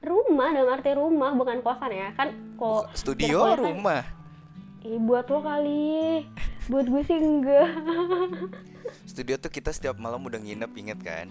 [0.00, 3.60] Rumah dalam arti rumah bukan kosan ya kan kok Studio kan-
[4.86, 6.22] Ih, buat lo kali.
[6.66, 7.68] Buat gue sih enggak.
[9.10, 11.26] Studio tuh kita setiap malam udah nginep inget kan?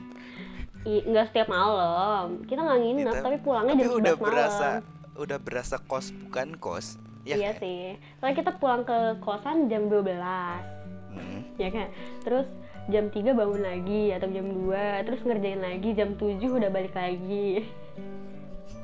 [0.84, 2.44] Ih, enggak setiap malam.
[2.44, 4.26] Kita nggak nginep, Kita- tapi pulangnya tapi jam 11 udah malam.
[4.26, 4.68] berasa
[5.16, 7.00] udah berasa kos bukan kos.
[7.24, 7.64] Ya iya kan?
[7.64, 7.82] sih.
[8.20, 10.76] Soalnya kita pulang ke kosan jam 12
[11.10, 11.48] Hmm.
[11.56, 11.88] ya kan
[12.22, 12.44] terus
[12.86, 17.64] jam 3 bangun lagi atau jam 2 terus ngerjain lagi jam 7 udah balik lagi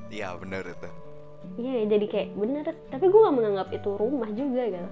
[0.08, 0.88] Iya bener itu.
[1.54, 4.90] Iya jadi kayak bener tapi gue gak menganggap itu rumah juga gitu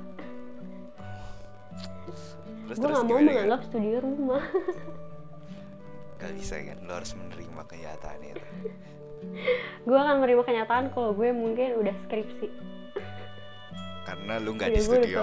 [2.65, 4.43] Terus gue gak mau menganggap studio rumah
[6.15, 8.43] Gak bisa kan, lo harus menerima kenyataan itu.
[9.81, 12.47] gue akan menerima kenyataan kalau gue mungkin udah skripsi
[14.01, 15.21] Karena lu nggak Iya, di studio.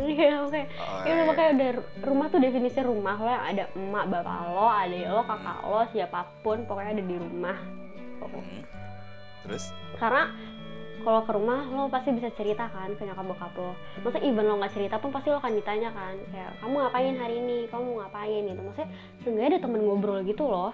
[0.00, 1.24] iya oke Oh, ya udah iya.
[1.24, 1.70] makanya udah
[2.02, 6.20] rumah tuh definisi rumah lo yang ada emak bapak lo adik lo kakak lo siapa
[6.40, 7.58] pun pokoknya ada di rumah
[8.16, 8.30] Oh.
[8.30, 8.62] Hmm.
[9.42, 9.64] Terus?
[10.04, 10.28] Karena
[11.04, 13.72] kalau ke rumah lo pasti bisa cerita kan ke nyokap bokap lo.
[14.04, 17.34] Maksudnya even lo nggak cerita pun pasti lo akan ditanya kan kayak kamu ngapain hari
[17.40, 17.58] ini?
[17.72, 18.42] Kamu mau ngapain?
[18.48, 18.60] Gitu.
[18.60, 18.88] Maksudnya
[19.24, 20.72] seenggaknya ada temen ngobrol gitu loh.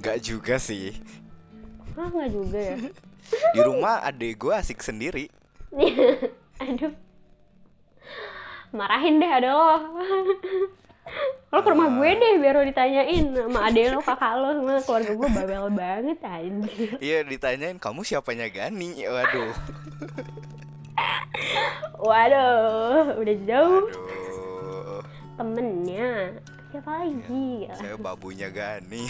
[0.00, 0.96] Nggak juga sih.
[1.96, 2.76] ah nggak juga ya?
[3.56, 5.28] Di rumah adek gue asik sendiri.
[6.64, 6.92] aduh.
[8.74, 9.70] Marahin deh ada lo
[11.54, 15.12] lo ke rumah gue deh biar lo ditanyain sama ade lo kakak lo semua keluarga
[15.14, 19.06] gue babel banget anjir Iya ditanyain kamu siapanya Gani.
[19.06, 19.54] Waduh.
[22.00, 25.02] waduh udah jauh Aduh.
[25.36, 26.34] temennya
[26.70, 27.74] siapa lagi ya?
[27.78, 29.06] Saya babunya Gani.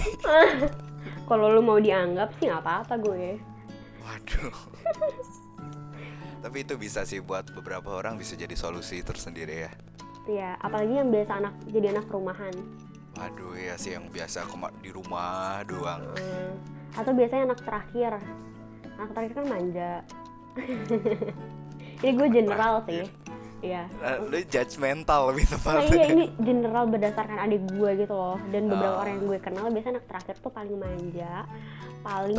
[1.28, 3.40] kalau lu mau dianggap sih nggak apa-apa gue
[4.04, 4.57] Waduh.
[6.44, 9.72] Tapi itu bisa sih buat beberapa orang bisa jadi solusi tersendiri ya.
[10.26, 10.56] Ya.
[10.58, 12.54] Apalagi yang biasa anak jadi anak rumahan
[13.14, 14.42] Waduh ya sih yang biasa
[14.82, 16.02] di rumah doang.
[16.18, 16.50] Hmm,
[16.92, 18.12] atau biasanya anak terakhir.
[18.98, 19.92] Anak terakhir kan manja.
[22.02, 23.06] Ini gue general sih.
[23.62, 23.88] Iya.
[23.96, 25.94] Nah, lu judgmental lebih Nah, tepatnya.
[25.94, 28.37] iya ini general berdasarkan adik gue gitu loh.
[28.50, 29.00] Dan beberapa Oh.
[29.00, 31.34] orang yang gue kenal biasanya anak terakhir tuh paling manja
[32.04, 32.37] paling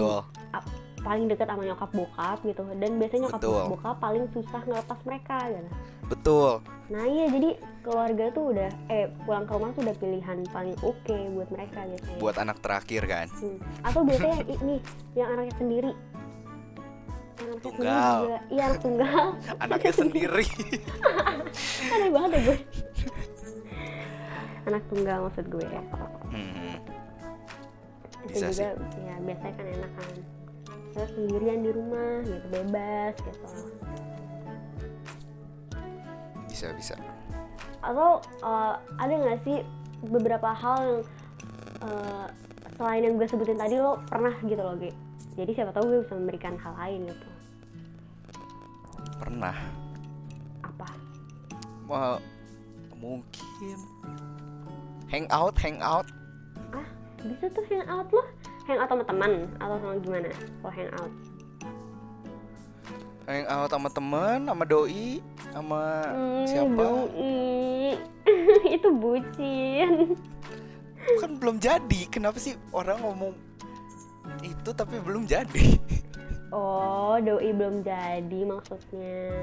[0.53, 0.69] ap-
[1.01, 2.61] paling dekat sama nyokap bokap gitu.
[2.77, 3.63] Dan biasanya nyokap Betul.
[3.73, 5.69] bokap paling susah ngelepas mereka gitu
[6.07, 6.61] Betul.
[6.85, 7.49] nah iya jadi
[7.81, 11.01] keluarga tuh udah eh pulang ke rumah tuh udah pilihan paling oke
[11.33, 13.27] buat mereka gitu Buat anak terakhir kan.
[13.31, 13.57] Hmm.
[13.81, 14.75] atau biasanya yang ini
[15.13, 15.91] yang anaknya sendiri
[17.35, 18.19] anaknya Tunggal.
[18.47, 19.25] iya anak tunggal
[19.63, 20.45] Anaknya sendiri.
[21.93, 22.57] aneh banget ya gue
[24.65, 25.83] anak tunggal maksud gue ya
[26.25, 26.77] Hmm.
[28.25, 28.65] itu Bisa juga
[28.99, 30.13] ya biasanya kan enak kan
[30.91, 33.45] terus sendirian di rumah gitu bebas gitu
[36.55, 36.95] Bisa bisa.
[37.83, 39.59] atau eh, ada nggak sih
[40.07, 40.99] beberapa hal yang
[41.83, 42.25] eh,
[42.79, 44.95] selain yang gue sebutin tadi lo pernah gitu loh Ge
[45.35, 47.27] jadi siapa tahu gue bisa memberikan hal lain gitu.
[49.19, 49.57] Pernah.
[50.63, 50.87] apa?
[51.91, 52.15] Mau
[52.95, 53.77] mungkin.
[55.11, 56.07] Hangout hangout
[56.71, 56.87] ah
[57.19, 58.23] bisa tuh hangout lo
[58.63, 60.31] hangout sama teman atau sama gimana?
[60.63, 61.11] Kalau hangout
[63.25, 65.17] hangout sama temen sama doi
[65.49, 65.81] sama
[66.13, 66.77] Hmm, siapa?
[66.77, 67.97] doi.
[68.75, 69.89] itu bucin.
[71.17, 71.99] Kan belum jadi.
[72.09, 73.33] Kenapa sih orang ngomong
[74.41, 75.77] itu tapi belum jadi?
[76.53, 79.33] Oh doi belum jadi maksudnya.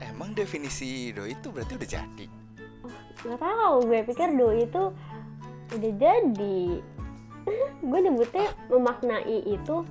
[0.00, 2.26] Emang definisi doi itu berarti udah jadi?
[3.22, 3.76] Nggak tahu.
[3.84, 4.82] Gue pikir doi itu
[5.76, 6.60] udah jadi.
[7.86, 9.84] Gue nyebutnya memaknai itu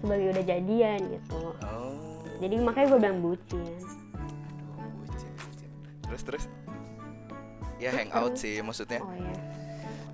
[0.00, 1.38] sebagai udah jadian gitu.
[1.60, 2.03] Oh
[2.42, 3.62] jadi makanya gue bilang bucin.
[4.78, 5.70] Aduh bucin, bucin.
[6.08, 6.44] terus terus?
[7.82, 9.02] Ya hangout sih maksudnya.
[9.02, 9.54] Oh ya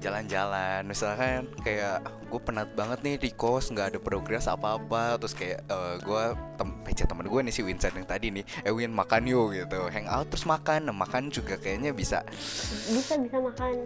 [0.00, 2.00] jalan-jalan misalkan kayak
[2.33, 5.20] gue penat banget nih di kos nggak ada progres apa-apa.
[5.20, 6.24] Terus kayak eh, gue
[6.56, 9.87] tem PC temen gue nih si Vincent yang tadi nih eh Win makan yuk gitu.
[9.92, 12.24] Hangout terus makan nah, makan juga kayaknya bisa.
[12.90, 13.85] Bisa bisa makan.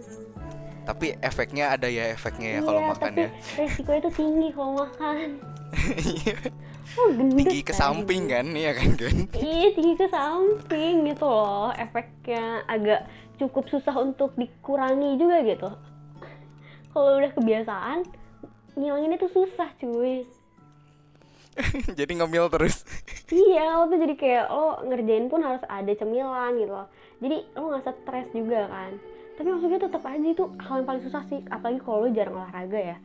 [0.85, 4.71] Tapi efeknya ada ya efeknya ya iya kalau tapi makan ya resikonya itu tinggi kalau
[4.85, 5.17] makan
[6.97, 8.45] oh gendut tinggi ke samping kan?
[8.53, 11.73] Ya kan kan iya tinggi ke samping gitu loh.
[11.73, 13.09] Efeknya agak
[13.41, 15.69] cukup susah untuk dikurangi juga gitu.
[16.95, 18.07] Kalau udah kebiasaan
[18.79, 20.23] ngilangin itu susah cuy.
[21.99, 22.83] Jadi ngemil terus?
[23.31, 26.87] Iya lo tuh jadi kayak lo ngerjain pun harus ada cemilan gitu loh.
[27.23, 28.91] Jadi lo nggak stres juga kan?
[29.39, 31.41] Tapi maksudnya tetap aja itu hal yang paling susah sih.
[31.47, 32.97] Apalagi kalau lo jarang olahraga ya.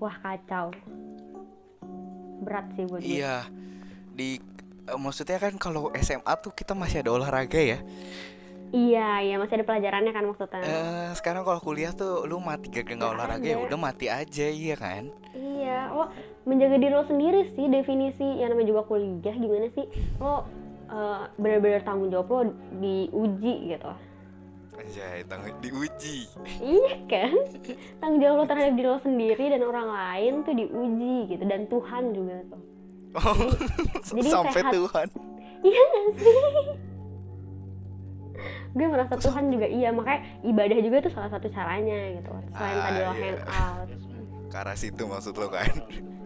[0.00, 0.72] Wah kacau
[2.42, 3.08] berat sih buat gue.
[3.20, 3.46] iya
[4.14, 4.38] di
[4.88, 7.78] eh, maksudnya kan kalau SMA tuh kita masih ada olahraga ya?
[8.68, 12.84] Iya iya masih ada pelajarannya kan maksudnya eh sekarang kalau kuliah tuh lu mati gak
[12.84, 15.08] nggak olahraga ya udah mati aja iya kan?
[15.32, 16.12] Iya, lo
[16.44, 19.88] menjaga diri lo sendiri sih definisi yang namanya juga kuliah gimana sih?
[20.20, 20.44] Lo
[20.92, 22.40] eh, bener-bener tanggung jawab lo
[22.76, 23.92] diuji gitu.
[24.78, 26.30] Anjay, tanggung diuji
[26.62, 27.34] iya kan?
[27.98, 32.04] Tanggung jawab lo terhadap diri lo sendiri dan orang lain tuh diuji gitu dan Tuhan
[32.12, 32.62] juga tuh.
[33.10, 33.50] Oh,
[34.06, 34.72] jadi sampai sehat.
[34.72, 35.06] Tuhan.
[35.60, 36.36] Iya gak sih?
[38.70, 42.30] Gue merasa Tuhan juga iya makanya ibadah juga tuh salah satu caranya gitu.
[42.48, 43.32] Selain Ah, tadi lo iya.
[43.34, 43.88] hangout.
[44.46, 45.72] Ke arah situ maksud lo kan?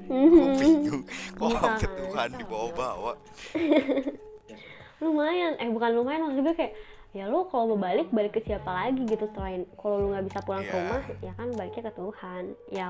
[0.04, 0.60] Gue Mhm.
[0.60, 1.02] bingung.
[1.32, 1.88] Kok Bisa, sampai?
[1.96, 3.12] Tuhan dibawa-bawa?
[5.02, 6.72] lumayan eh bukan lumayan maksud gue kayak
[7.12, 10.38] ya lu kalau mau balik balik ke siapa lagi gitu selain kalau lu nggak bisa
[10.40, 10.80] pulang ke Iya.
[10.80, 12.44] rumah ya kan baliknya ke Tuhan.
[12.68, 12.86] Ya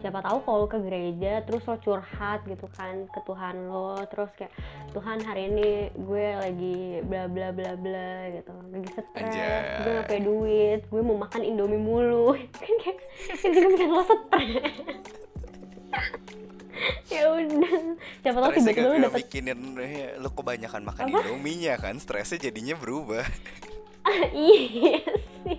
[0.00, 4.28] siapa tahu kalau lu ke gereja terus lo curhat gitu kan ke Tuhan lo terus
[4.34, 4.52] kayak
[4.90, 8.52] Tuhan hari ini gue lagi bla bla bla bla gitu.
[8.70, 12.32] Lagi stres gue nggak punya duit gue mau makan indomie mulu.
[12.56, 12.98] Kan kayak
[13.36, 14.72] kan juga bikin lo stres
[17.12, 17.74] ya udah.
[18.20, 21.18] Siapa tahu tiba-tiba lu gak dapet bikinin eh, lu kebanyakan makan Apa?
[21.24, 21.94] indominya kan?
[21.98, 23.24] Stresnya jadinya berubah.
[24.32, 25.00] Iya
[25.44, 25.58] sih.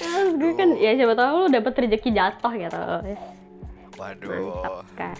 [0.00, 2.82] Terus gue kan ya siapa tahu lu dapet rezeki jatuh gitu.
[3.96, 4.28] Waduh.
[4.28, 5.16] Mantap kan.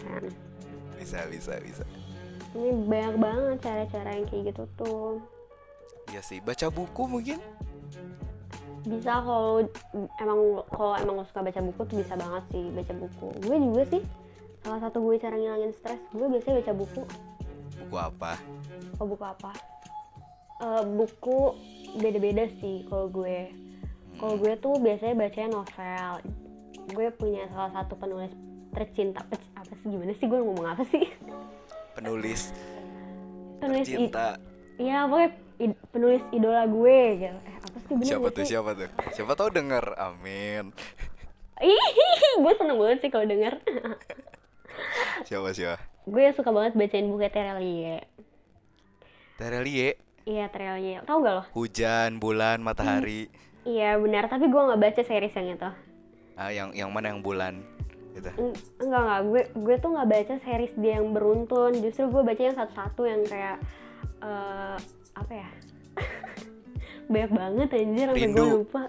[1.00, 1.84] Bisa bisa bisa.
[2.52, 5.22] Ini banyak banget cara-cara yang kayak gitu tuh.
[6.10, 7.38] Iya sih baca buku mungkin?
[8.80, 9.60] Bisa kalau
[10.18, 10.40] emang
[10.72, 13.28] kalau emang lo suka baca buku tuh bisa banget sih baca buku.
[13.44, 14.02] Gue juga sih
[14.60, 17.02] salah satu gue cara ngilangin stres gue biasanya baca buku.
[17.80, 18.32] Buku apa?
[18.96, 19.50] Oh buku apa?
[20.60, 21.38] Eh, buku
[21.96, 23.50] beda-beda sih kalau gue.
[24.14, 26.12] Kalau gue tuh biasanya bacanya novel.
[26.90, 28.32] Gue punya salah satu penulis
[28.70, 29.24] tercinta.
[29.24, 29.86] Pe- apa sih?
[29.86, 30.26] Gimana sih?
[30.26, 31.04] Gue ngomong apa sih?
[31.92, 32.52] Penulis
[33.60, 34.40] penulis i- cinta
[34.76, 35.30] Iya pokoknya
[35.60, 37.38] i- penulis idola gue gitu.
[37.38, 37.92] Eh apa sih?
[37.92, 38.50] Bener siapa tuh sih?
[38.50, 38.88] siapa tuh?
[39.10, 39.84] Siapa tahu denger?
[39.98, 40.64] Amin.
[41.60, 41.88] Ih,
[42.40, 43.56] gue seneng banget sih kalau denger
[45.28, 45.78] siapa siapa?
[46.08, 48.00] Gue suka banget bacain buku Terelie
[49.36, 49.96] Terelie
[50.28, 51.44] iya Terelie tau gak lo?
[51.56, 53.26] Hujan bulan matahari.
[53.60, 54.24] Iya benar.
[54.32, 55.70] Tapi gue nggak baca series yang itu.
[56.32, 57.12] Ah yang yang mana?
[57.12, 57.60] Yang bulan?
[58.16, 58.32] Gitu.
[58.40, 59.20] Eng- enggak enggak.
[59.28, 61.72] Gue gue tuh nggak baca series dia yang beruntun.
[61.84, 63.60] Justru gue baca yang satu-satu yang kayak
[64.24, 64.76] eh
[65.12, 65.48] apa ya?
[67.12, 68.82] Banyak banget anjir sampai gue lupa.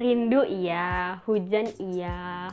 [0.00, 1.20] Rindu iya.
[1.28, 2.48] Hujan iya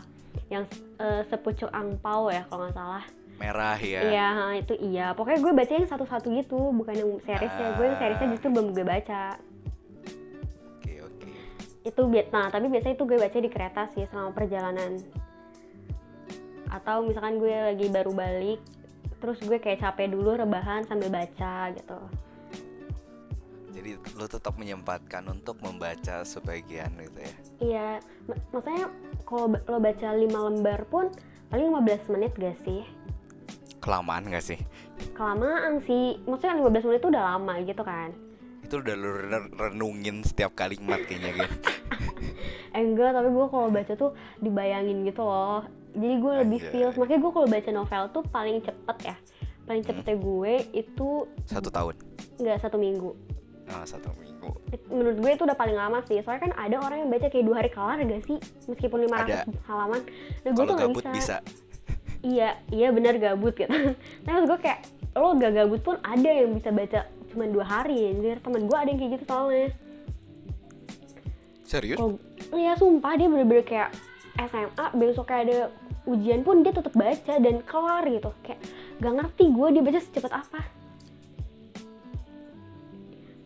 [0.52, 0.68] yang
[1.00, 3.06] eh, sepucuk angpau ya kalau nggak salah.
[3.40, 4.02] Merah ya?
[4.06, 4.28] Iya
[4.60, 5.16] itu iya.
[5.16, 7.68] Pokoknya gue baca yang satu-satu gitu bukan yang seriesnya.
[7.80, 9.40] Gue yang seriesnya justru belum gue baca.
[10.78, 11.30] Oke oke.
[11.88, 15.00] Itu nah tapi biasanya itu gue baca di kereta sih selama perjalanan.
[16.70, 18.62] Atau misalkan gue lagi baru balik
[19.22, 22.00] terus gue kayak capek dulu rebahan sambil baca gitu
[23.82, 27.34] jadi lo tetap menyempatkan untuk membaca sebagian gitu ya?
[27.58, 27.88] Iya
[28.30, 28.86] mak- maksudnya
[29.26, 31.10] kalau lo baca 5 lembar pun
[31.50, 32.86] paling 15 menit gak sih?
[33.82, 34.62] Kelamaan gak sih?
[35.18, 36.22] Kelamaan sih.
[36.30, 38.14] Maksudnya 15 menit itu udah lama gitu kan?
[38.62, 41.50] Itu udah ren- renungin setiap kalimat kayaknya
[42.78, 44.14] eh enggak tapi gue kalau baca tuh
[44.46, 45.66] dibayangin gitu loh.
[45.98, 49.16] Jadi gue lebih feel makanya gue kalau baca novel tuh paling cepet ya.
[49.66, 51.10] Paling cepetnya gue itu
[51.50, 51.98] satu tahun?
[52.38, 53.31] Nggak satu minggu
[53.72, 54.52] ah satu minggu.
[54.92, 56.20] Menurut gue itu udah paling lama sih.
[56.22, 58.38] Soalnya kan ada orang yang baca kayak dua hari kelar gak sih?
[58.68, 59.38] Meskipun 500 Ada.
[59.68, 60.02] halaman.
[60.44, 61.36] Nah gue tuh nggak gabut bisa.
[62.36, 63.72] iya iya benar gabut gitu.
[63.72, 64.80] Tapi maksud gue kayak
[65.16, 67.00] lo gak gabut pun ada yang bisa baca
[67.32, 68.38] cuma dua hari anjir.
[68.44, 69.70] Temen gue ada yang kayak gitu soalnya.
[71.64, 72.00] Serius?
[72.00, 72.20] Oh
[72.60, 73.96] iya sumpah dia bener-bener kayak
[74.36, 75.60] SMA besok kayak ada
[76.10, 78.32] ujian pun dia tetap baca dan kelar gitu.
[78.44, 78.60] Kayak
[79.00, 80.81] gak ngerti gue dia baca secepat apa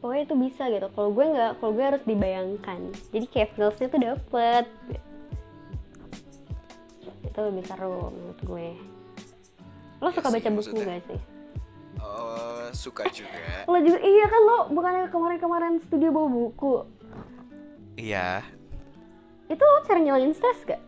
[0.06, 0.88] pokoknya itu bisa gitu.
[0.94, 2.80] Kalau gue nggak kalau gue harus dibayangkan.
[3.10, 4.66] Jadi kayak feelsnya tuh dapet.
[7.26, 8.68] Itu lebih seru menurut gue.
[9.98, 11.20] Lo Ya suka sih, baca buku gak sih?
[11.98, 13.42] Oh, suka juga.
[13.72, 16.74] Lo juga iya kan lo bukannya kemarin-kemarin studio bawa buku?
[17.98, 18.46] Iya.
[19.50, 20.82] Itu lo cara ngilangin stres gak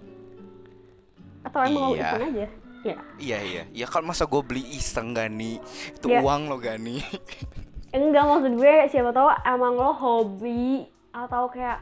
[1.41, 2.05] atau emang lo Iya.
[2.05, 2.47] iseng aja?
[2.85, 3.63] Ya iya iya.
[3.73, 5.57] Ya kan masa gue beli iseng gani
[5.89, 6.21] itu Ya.
[6.21, 7.01] uang lo gani
[7.95, 11.79] enggak maksud gue siapa tahu emang lo hobi atau kayak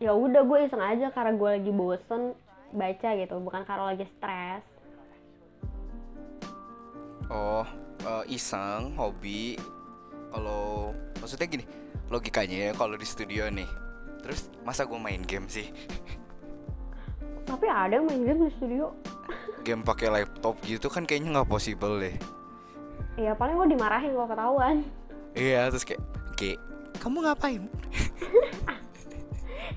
[0.00, 2.32] ya udah gue iseng aja karena gue lagi bosen
[2.74, 4.64] baca gitu bukan karena lagi stres.
[7.28, 7.64] Oh
[8.04, 9.60] eh, iseng hobi.
[10.34, 10.90] Kalau
[11.22, 11.64] maksudnya gini
[12.10, 13.70] logikanya ya kalau di studio nih
[14.24, 15.68] terus masa gue main game sih?
[17.44, 18.96] Tapi ada yang main game di studio.
[19.64, 22.12] Game pakai laptop gitu kan kayaknya nggak possible deh.
[23.16, 24.84] Ya paling lo dimarahin kalau ketahuan
[25.34, 26.02] iya terus kayak
[26.34, 26.58] Ge,
[26.98, 27.62] kamu ngapain?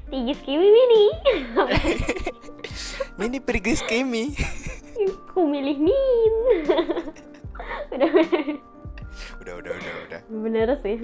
[0.09, 1.03] Tigis kiwi mini.
[3.19, 4.33] Mini pergi skemi
[5.29, 6.33] ku milih min.
[7.93, 8.29] Udah udah.
[9.41, 9.73] Udah udah
[10.07, 10.97] udah bener sih.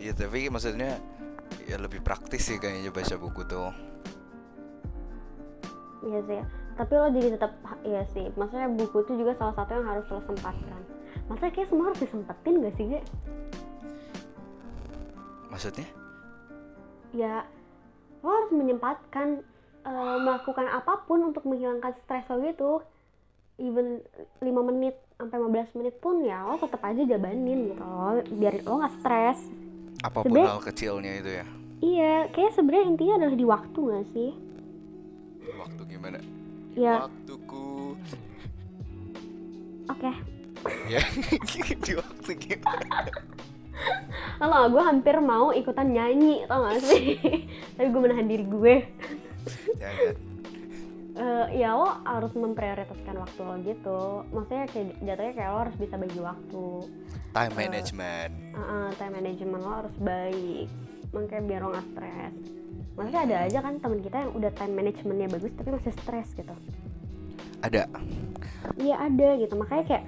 [0.00, 0.98] Iya tapi maksudnya
[1.68, 3.70] ya lebih praktis sih kayaknya baca buku tuh.
[6.06, 6.40] Iya sih.
[6.74, 7.52] Tapi lo jadi tetap
[7.86, 8.26] iya sih.
[8.34, 10.82] Maksudnya buku itu juga salah satu yang harus lo sempatkan
[11.26, 13.00] maksudnya kayak semua harus disempatin gak sih Ge?
[15.50, 15.86] maksudnya?
[17.10, 17.42] Ya
[18.22, 19.42] lo harus menyempatkan
[19.82, 22.70] eh, melakukan apa pun untuk menghilangkan stres lo gitu.
[23.60, 24.00] Even
[24.40, 28.80] 5 menit sampai 15 menit pun ya lo tetap aja jabanin gitu lo biar lo
[28.80, 29.38] nggak stres.
[30.00, 31.46] Apa pun Sebenernya- hal kecilnya itu ya?
[31.80, 34.30] Iya kayak sebenarnya intinya adalah di waktu nggak sih?
[35.50, 36.18] Waktu gimana?
[36.72, 37.04] Ya.
[37.04, 37.98] Waktuku.
[39.90, 40.12] Oke
[40.86, 41.00] ya.
[41.84, 43.08] Di waktu gimana?
[44.40, 47.16] Lo gue hampir mau ikutan nyanyi tau gak sih?
[47.76, 48.74] Tapi gue menahan diri gue.
[49.76, 50.14] Jangan.
[51.10, 54.00] Eh, ya lo harus memprioritaskan waktu lo gitu.
[54.32, 56.66] Maksudnya kayak jatuhnya kayak lo harus bisa bagi waktu.
[57.30, 58.32] Time Eh, management.
[58.56, 60.68] Uh-uh, time management lo harus baik.
[61.12, 62.34] Makanya biar lo gak stres.
[62.96, 66.54] Maksudnya ada aja kan temen kita yang udah time managementnya bagus tapi masih stres gitu.
[67.60, 67.84] Ada.
[68.76, 69.52] iya ada gitu.
[69.52, 70.04] Makanya kayak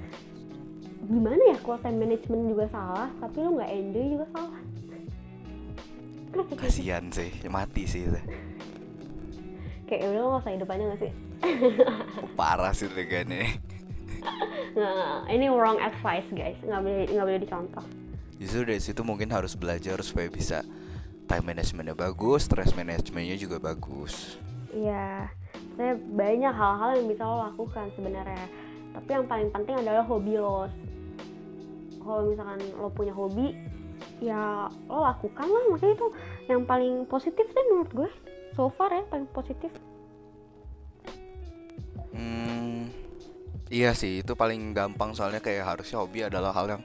[1.03, 4.61] gimana ya kalau time management juga salah tapi lo nggak enjoy juga salah?
[6.57, 8.21] Kasihan sih, mati sih itu.
[9.85, 11.13] kayak udah lo gak usah hidup aja gak sih
[12.33, 13.61] Parah sih nih.
[14.73, 15.19] nggak nggak.
[15.29, 17.85] ini wrong advice guys nggak boleh nggak boleh dicontoh
[18.41, 20.67] Justru dari situ mungkin harus belajar supaya bisa
[21.31, 24.35] time managementnya bagus, stress managementnya juga bagus.
[24.75, 25.31] Iya,
[25.79, 28.43] saya banyak hal-hal yang bisa lo lakukan sebenarnya.
[28.93, 30.69] Tapi yang paling penting adalah hobi lo.
[32.03, 33.57] Kalau misalkan lo punya hobi,
[34.21, 35.63] ya lo lakukan lah.
[35.73, 36.09] Makanya itu
[36.51, 38.11] yang paling positif sih menurut gue.
[38.53, 39.73] So far ya paling positif.
[42.13, 42.93] Hmm,
[43.73, 46.83] iya sih, itu paling gampang soalnya kayak harusnya hobi adalah hal yang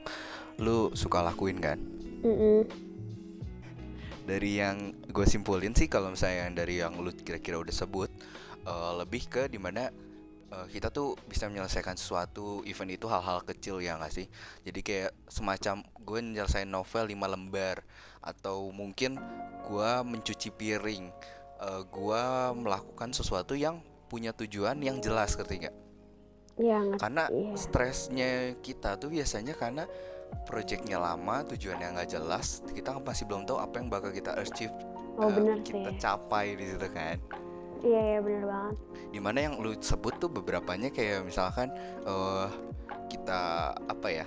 [0.56, 1.76] lu suka lakuin kan.
[2.24, 2.64] Mm-mm.
[4.24, 8.08] Dari yang gue simpulin sih kalau misalnya dari yang lu kira-kira udah sebut
[8.64, 9.92] eh, lebih ke di mana
[10.48, 14.26] eh, kita tuh bisa menyelesaikan sesuatu event itu hal-hal kecil ya nggak sih
[14.62, 17.84] jadi kayak semacam gue nyelesain novel 5 lembar
[18.18, 19.16] atau mungkin
[19.64, 21.04] gue mencuci piring
[21.58, 22.22] eh, gue
[22.56, 23.78] melakukan sesuatu yang
[24.08, 25.76] punya tujuan yang jelas ngerti nggak
[26.58, 26.96] ngerti.
[26.96, 27.54] karena Iya.
[27.54, 29.84] stresnya kita tuh biasanya karena
[30.44, 34.72] projectnya lama tujuannya nggak jelas kita masih belum tahu apa yang bakal kita achieve
[35.18, 35.98] Oh bener kita sih.
[35.98, 37.18] capai di situ kan
[37.78, 38.76] Iya iya bener banget.
[39.08, 41.72] di mana yang lu sebut tuh beberapanya kayak misalkan
[42.04, 42.48] eh
[43.08, 44.26] kita apa ya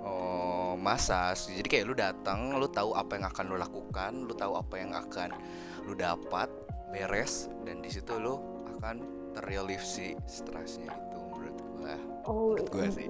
[0.00, 4.56] oh massage jadi kayak lu datang lu tahu apa yang akan lu lakukan lu tahu
[4.56, 5.28] apa yang akan
[5.84, 6.48] lu dapat
[6.88, 8.40] beres dan di situ lu
[8.78, 9.04] akan
[9.36, 13.08] terrelief si stresnya itu menurut gua Oh Menurut gue sih.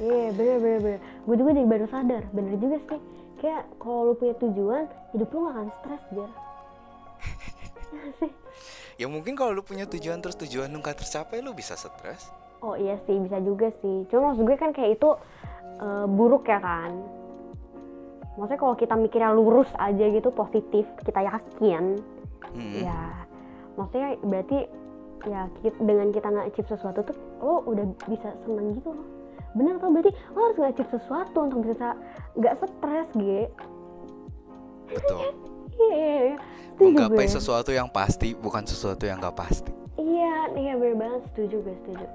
[0.00, 1.00] Iya bener bener bener.
[1.28, 2.22] Gue juga jadi baru sadar.
[2.32, 3.00] Bener juga sih.
[3.44, 6.30] Kayak kalau lo punya tujuan, hidup lo gak akan stres jar.
[8.20, 8.30] Sih.
[9.00, 12.30] ya mungkin kalau lu punya tujuan terus tujuan lu nggak tercapai lu bisa stres
[12.64, 14.08] Oh iya sih bisa juga sih.
[14.08, 15.10] Cuma maksud gue kan kayak itu
[15.84, 16.96] eh, buruk ya kan.
[18.40, 22.00] Maksudnya kalau kita mikirnya lurus aja gitu positif, kita yakin,
[22.54, 22.86] Hmm.
[22.86, 22.98] ya
[23.74, 24.58] maksudnya berarti
[25.24, 25.48] ya
[25.80, 29.06] dengan kita nge-achieve sesuatu tuh lo udah bisa seneng gitu loh.
[29.54, 31.88] Bener tuh berarti lo harus nge-achieve sesuatu untuk bisa
[32.38, 33.64] nggak stres gitu.
[34.84, 36.36] betul Iya, iya, iya.
[36.74, 41.76] Menggapai sesuatu yang pasti bukan sesuatu yang nggak pasti Iya, iya bener banget setuju gue
[41.80, 42.06] setuju.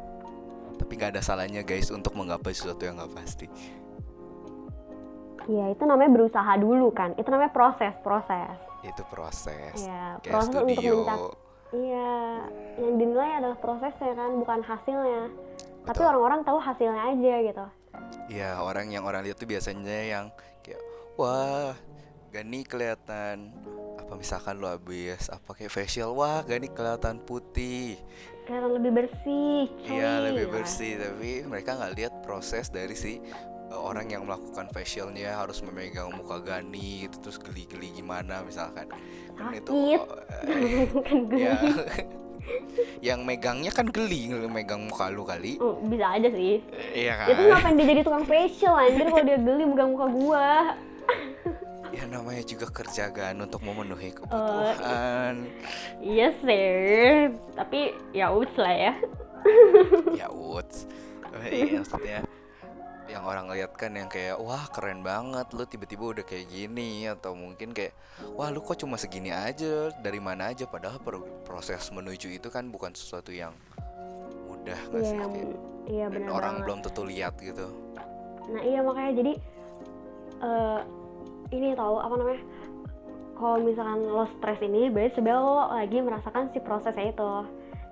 [0.76, 3.47] tapi nggak ada salahnya guys untuk menggapai sesuatu yang nggak pasti
[5.45, 7.16] Iya itu namanya berusaha dulu kan.
[7.16, 8.53] Itu namanya proses proses.
[8.80, 11.47] itu proses Iya kayak proses untuk studio mencapai.
[11.70, 12.12] Iya,
[12.80, 15.22] yang dinilai adalah prosesnya kan, bukan hasilnya.
[15.84, 16.10] Tapi Betul.
[16.10, 17.66] orang-orang tahu hasilnya aja gitu.
[18.28, 20.26] ya orang yang orang lihat tuh biasanya yang
[20.62, 20.78] kayak
[21.14, 21.74] wah
[22.30, 23.49] Gani kelihatan
[23.97, 27.97] apa misalkan lu habis apa kayak facial wah Gani kelihatan putih
[28.45, 29.61] Kelihatan lebih bersih.
[29.86, 33.21] Iya lebih bersih tapi mereka nggak lihat proses dari si
[33.69, 38.89] uh, orang yang melakukan facialnya harus memegang muka Gani gitu, terus geli-geli gimana misalkan
[39.38, 40.05] kan itu uh,
[41.07, 41.38] kan gue.
[41.45, 41.53] ya
[42.99, 46.57] yang megangnya kan geli megang muka lu kali Oh, bisa aja sih.
[46.97, 50.49] iya kan Itu ngapain dia jadi tukang facial anjir kalau dia geli megang muka gua.
[51.89, 55.45] ya namanya juga kerja kan untuk memenuhi kebutuhan.
[55.99, 56.67] Iya sih,
[57.53, 57.79] tapi
[58.11, 58.93] ya uts lah ya.
[60.19, 60.83] ya woods
[61.47, 62.27] iya maksudnya
[63.07, 67.33] yang orang lihat kan yang kayak wah keren banget lu tiba-tiba udah kayak gini atau
[67.33, 67.95] mungkin kayak
[68.35, 70.67] wah lu kok cuma segini aja dari mana aja?
[70.67, 73.55] Padahal pro- proses menuju itu kan bukan sesuatu yang
[74.45, 76.63] mudah nggak Iya, sih yang- Kayak- iya dan orang banget.
[76.67, 77.65] belum tentu lihat gitu.
[78.45, 79.33] Nah iya makanya jadi
[80.39, 80.79] eh
[81.49, 82.43] ini tahu apa namanya?
[83.33, 87.31] Kalau misalkan lo stres ini, berarti sebenarnya lo lagi merasakan si prosesnya itu.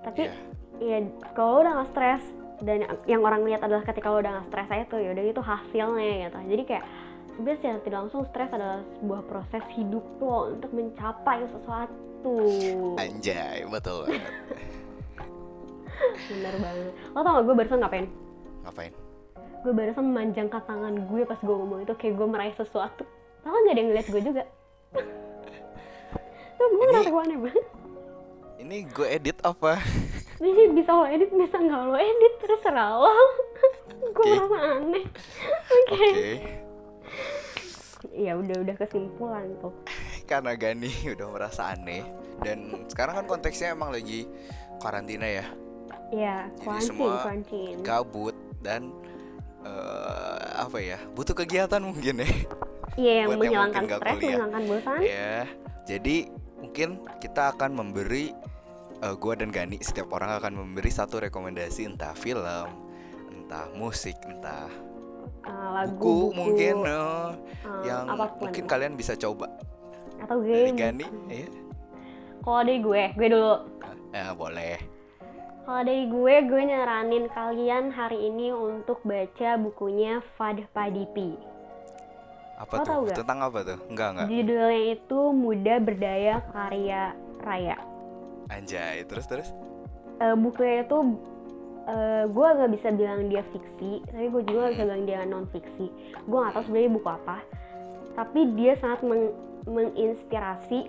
[0.04, 0.32] Tapi Iya.
[0.78, 0.98] ya
[1.32, 2.22] kalau lo udah nggak stres
[2.60, 6.28] dan yang- orang lihat adalah ketika lo udah nggak stres aja tuh, yaudah itu hasilnya
[6.28, 6.38] gitu.
[6.52, 6.84] Jadi kayak
[7.32, 12.34] sebenarnya secara tidak langsung stres adalah sebuah proses hidup lo untuk mencapai sesuatu.
[12.98, 14.34] anjay betul banget
[16.28, 16.92] Bener banget.
[17.14, 18.06] Lo tau gak gue barusan ngapain?
[18.64, 18.92] ngapain
[19.58, 23.02] gue barusan memanjangkan tangan gue pas gue ngomong itu kayak gue meraih sesuatu
[23.48, 24.42] tau gak ada yang ngeliat gue juga.
[26.58, 27.64] Tuh gue ngerasa gue aneh banget
[28.58, 29.78] ini gue edit apa?
[30.42, 32.32] Ini bisa lo edit bisa nggak lo edit?
[32.42, 33.14] Terserah lo.
[34.12, 34.30] Gue Oke.
[34.34, 35.04] merasa aneh.
[35.72, 35.94] Oke.
[35.94, 36.32] Oke.
[38.14, 39.74] Ya udah udah kesimpulan tuh.
[40.26, 42.02] Karena Gani udah merasa aneh.
[42.42, 44.26] Dan sekarang kan konteksnya emang lagi
[44.82, 45.46] karantina ya.
[46.08, 47.78] Iya, quarantine, semua quarantine.
[47.84, 48.92] gabut dan
[49.62, 52.30] eh, apa ya butuh kegiatan mungkin ya
[52.94, 55.00] Iya, yang buat yang menghilangkan nggak stres, menghilangkan bosan.
[55.00, 55.36] ya
[55.84, 56.16] jadi
[56.58, 56.88] mungkin
[57.18, 58.34] kita akan memberi
[58.98, 62.68] eh, gua dan Gani setiap orang akan memberi satu rekomendasi entah film
[63.28, 64.68] entah musik entah
[65.40, 67.28] Eh, lagu, buku, buku, mungkin eh, eh,
[67.86, 68.48] yang apa pun.
[68.48, 69.48] mungkin kalian bisa coba
[70.18, 71.00] atau dari game.
[71.00, 71.48] Gani ya
[72.38, 73.54] Kalau dari gue, gue dulu.
[74.10, 74.76] Eh, boleh
[75.68, 81.36] Kalau dari gue, gue nyaranin kalian hari ini untuk baca bukunya Fad Padipi.
[82.56, 87.12] apa Lo tuh tahu tentang apa tuh enggak enggak Judulnya itu Muda Berdaya Karya
[87.44, 87.76] Raya.
[88.48, 89.52] anjay terus terus
[90.16, 90.98] Eh, bukunya itu
[91.84, 95.44] eh, gue nggak bisa bilang dia fiksi, tapi gue juga nggak bisa bilang dia non
[95.52, 95.92] fiksi.
[96.24, 97.36] Gue nggak tahu sebenarnya buku apa,
[98.16, 99.36] tapi dia sangat meng-
[99.68, 100.88] menginspirasi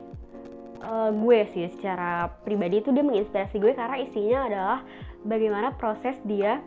[0.80, 4.80] eh, gue sih secara pribadi itu dia menginspirasi gue karena isinya adalah
[5.28, 6.64] bagaimana proses dia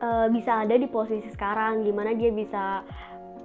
[0.00, 2.86] eh, bisa ada di posisi sekarang, gimana dia bisa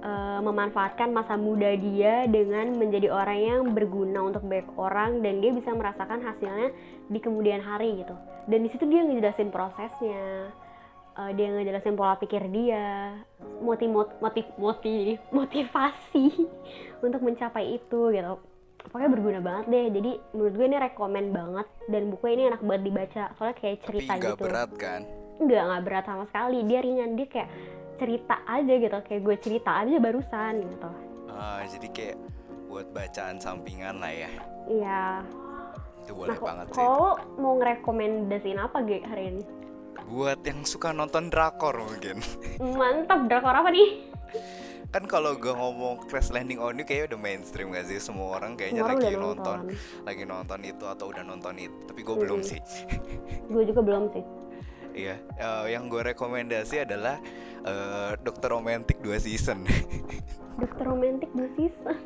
[0.00, 5.52] eh, memanfaatkan masa muda dia dengan menjadi orang yang berguna untuk banyak orang dan dia
[5.52, 6.70] bisa merasakan hasilnya
[7.10, 8.14] di kemudian hari gitu.
[8.46, 10.54] Dan di situ dia ngejelasin prosesnya,
[11.34, 13.18] dia ngejelasin pola pikir dia,
[13.58, 13.90] motiv
[14.22, 16.46] motiv motiv motivasi
[17.06, 18.55] untuk mencapai itu gitu.
[18.86, 19.86] Pokoknya berguna banget deh.
[19.98, 21.66] Jadi menurut gue ini rekomen banget.
[21.90, 23.24] Dan buku ini enak banget dibaca.
[23.36, 24.44] Soalnya kayak tapi cerita nggak gitu.
[24.46, 25.00] berat kan?
[25.36, 26.58] Enggak nggak berat sama sekali.
[26.64, 27.10] Dia ringan.
[27.18, 27.48] Dia kayak
[27.98, 28.98] cerita aja gitu.
[29.04, 30.90] Kayak gue cerita aja barusan gitu.
[31.30, 32.16] Ah, jadi kayak
[32.66, 34.30] buat bacaan sampingan lah ya.
[34.66, 35.04] Iya.
[36.06, 36.76] Itu boleh nah banget sih.
[36.78, 39.42] kalau mau ngerekomendasiin apa Ge hari ini?
[40.06, 42.22] Buat yang suka nonton drakor mungkin.
[42.62, 44.06] Mantap drakor apa nih
[44.94, 47.98] kan kalau gue ngomong Crash Landing on You kayaknya udah mainstream gak sih?
[48.00, 49.58] Semua orang kayaknya Semua lagi nonton.
[49.68, 50.04] nonton.
[50.06, 51.78] lagi nonton itu atau udah nonton itu.
[51.86, 52.50] Tapi gue belum Mm-mm.
[52.50, 52.60] sih.
[53.52, 54.24] Gue juga belum sih.
[54.96, 55.16] Iya.
[55.36, 57.20] Eh, yang gue rekomendasi adalah
[57.62, 59.62] eh, Dokter Romantic 2 season.
[60.60, 61.96] Dokter romantik dua season.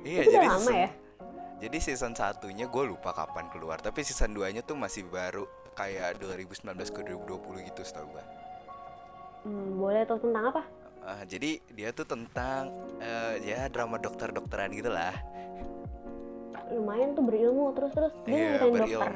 [0.00, 0.90] Iya Itu jadi lama season, ya?
[1.60, 3.76] jadi season satunya gue lupa kapan keluar.
[3.84, 5.44] Tapi season 2 nya tuh masih baru
[5.76, 8.24] kayak 2019 ke 2020 gitu setahu gue
[9.46, 10.62] hmm, boleh tahu tentang apa
[11.08, 12.68] Ah, jadi dia tuh tentang
[13.00, 15.16] eh, ya drama dokter-dokteran gitu lah.
[16.68, 18.76] lumayan tuh berilmu terus terus dia berilmu.
[18.84, 19.08] dokter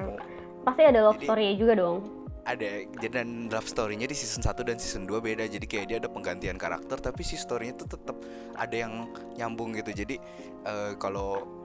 [0.65, 2.01] pasti ada love story juga dong
[2.49, 5.47] Ada jadi dan love story-nya di season 1 dan season 2 beda.
[5.47, 8.19] Jadi kayak dia ada penggantian karakter tapi si story-nya tuh tetap
[8.59, 9.07] ada yang
[9.39, 9.95] nyambung gitu.
[9.95, 10.19] Jadi
[10.67, 11.62] eh, kalau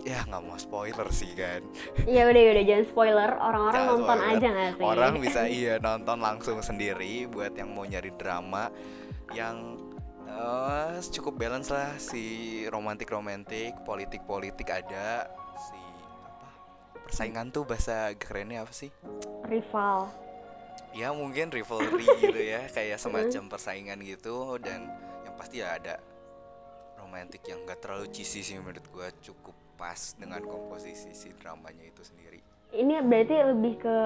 [0.00, 1.60] ya nggak mau spoiler sih kan.
[2.08, 4.32] ya udah udah jangan spoiler orang-orang Jangan nonton spoiler.
[4.32, 8.72] aja nggak sih Orang bisa iya nonton langsung sendiri buat yang mau nyari drama
[9.30, 9.76] yang
[10.24, 12.24] eh, cukup balance lah si
[12.66, 15.28] romantik romantik, politik politik ada
[15.60, 15.76] si
[16.24, 16.48] apa
[17.04, 18.88] persaingan tuh bahasa kerennya apa sih?
[19.44, 20.08] rival
[20.90, 24.90] Ya mungkin rivalry gitu ya kayak semacam persaingan gitu dan
[25.22, 26.00] yang pasti ya ada
[26.98, 32.04] romantik yang gak terlalu cheesy sih menurut gua cukup pas dengan komposisi si dramanya itu
[32.04, 32.44] sendiri.
[32.70, 33.96] ini berarti lebih ke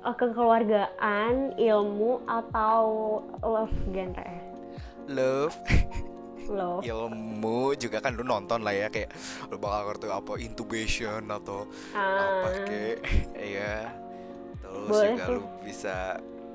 [0.00, 2.80] eh, kekeluargaan, ilmu atau
[3.42, 4.42] love genre ya?
[5.10, 5.58] Love
[6.46, 6.86] Love.
[6.94, 9.10] ilmu juga kan lu nonton lah ya kayak
[9.50, 12.98] lu bakal ngerti apa intubation atau apa Ah, kayak
[13.58, 13.74] ya
[14.62, 15.96] terus Boleh juga lu bisa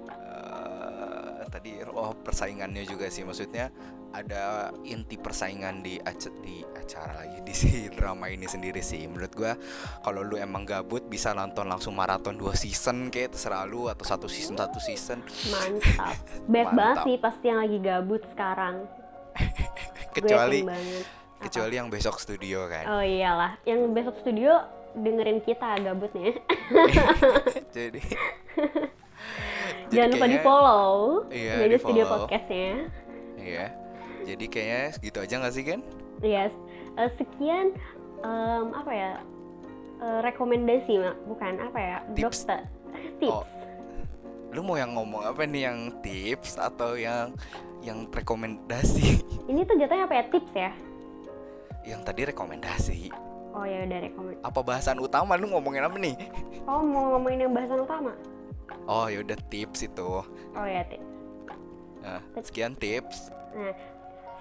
[0.07, 3.67] eh, tadi oh persaingannya juga sih maksudnya
[4.11, 4.43] ada
[4.83, 9.55] inti persaingan di aca- di acara lagi di si drama ini sendiri sih menurut gua
[9.99, 14.27] kalau lu emang gabut bisa nonton langsung maraton dua season kayak terserah lu atau satu
[14.27, 16.15] season satu season mantap.
[16.51, 18.75] Banyak banget sih pasti yang lagi gabut sekarang.
[20.11, 20.59] Gue kecuali.
[20.61, 21.19] Apa?
[21.41, 24.61] kecuali yang besok studio kan Oh iyalah, yang besok studio
[24.93, 26.37] dengerin kita gabutnya.
[27.71, 27.97] jadi
[29.89, 30.91] Jangan lupa di follow
[31.27, 32.25] Iya, Media Studio di-follow.
[32.25, 32.69] Podcastnya.
[33.35, 33.65] Iya.
[34.25, 35.79] Jadi kayaknya segitu aja gak sih kan?
[36.21, 36.53] Yes.
[36.97, 37.73] Eh, sekian
[38.21, 39.11] em, apa ya?
[40.01, 40.93] Eh, rekomendasi
[41.25, 41.97] bukan apa ya?
[42.13, 42.45] Tips.
[42.45, 42.61] Dokter.
[43.17, 43.33] Tips.
[43.33, 43.45] Oh.
[44.51, 47.31] Lu mau yang ngomong apa nih yang tips atau yang
[47.81, 49.23] yang rekomendasi?
[49.49, 50.23] Ini tuh jatuhnya apa ya?
[50.29, 50.71] Tips ya?
[51.85, 53.09] yang tadi rekomendasi.
[53.51, 54.37] Oh ya udah rekomend.
[54.45, 56.15] Apa bahasan utama lu ngomongin apa nih?
[56.69, 58.13] Oh mau ngomongin yang bahasan utama?
[58.85, 60.21] Oh, ya udah tips itu.
[60.53, 61.09] Oh ya tips.
[62.05, 63.33] Nah, sekian tips.
[63.57, 63.73] Nah,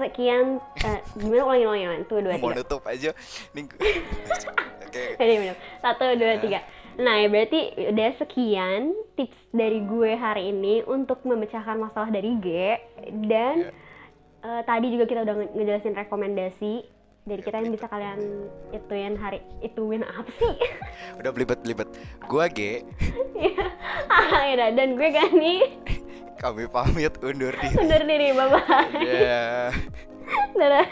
[0.00, 0.44] sekian
[0.80, 2.04] eh, gimana ulangin ulangin ulangin.
[2.06, 2.58] Tuh dua Mau tiga.
[2.58, 3.10] nutup aja.
[3.52, 3.64] Nih.
[4.84, 5.04] Oke.
[5.14, 5.54] Bener.
[5.78, 6.60] Satu dua tiga.
[6.96, 8.80] Nah ya berarti udah sekian
[9.14, 12.48] tips dari gue hari ini untuk memecahkan masalah dari G
[13.24, 13.72] dan Iya.
[14.42, 16.74] eh, tadi juga kita udah nge- ngejelasin rekomendasi.
[17.20, 18.16] dari kita yang bisa kalian
[18.72, 20.56] ituin hari ituin apa sih
[21.14, 21.84] Udah belibet-belibet.
[22.24, 22.80] Gua G,
[24.08, 25.54] ah ya dan gue Gani
[26.40, 27.76] kami pamit undur diri.
[27.76, 29.68] undur diri bye bye Ya.
[30.56, 30.88] dadah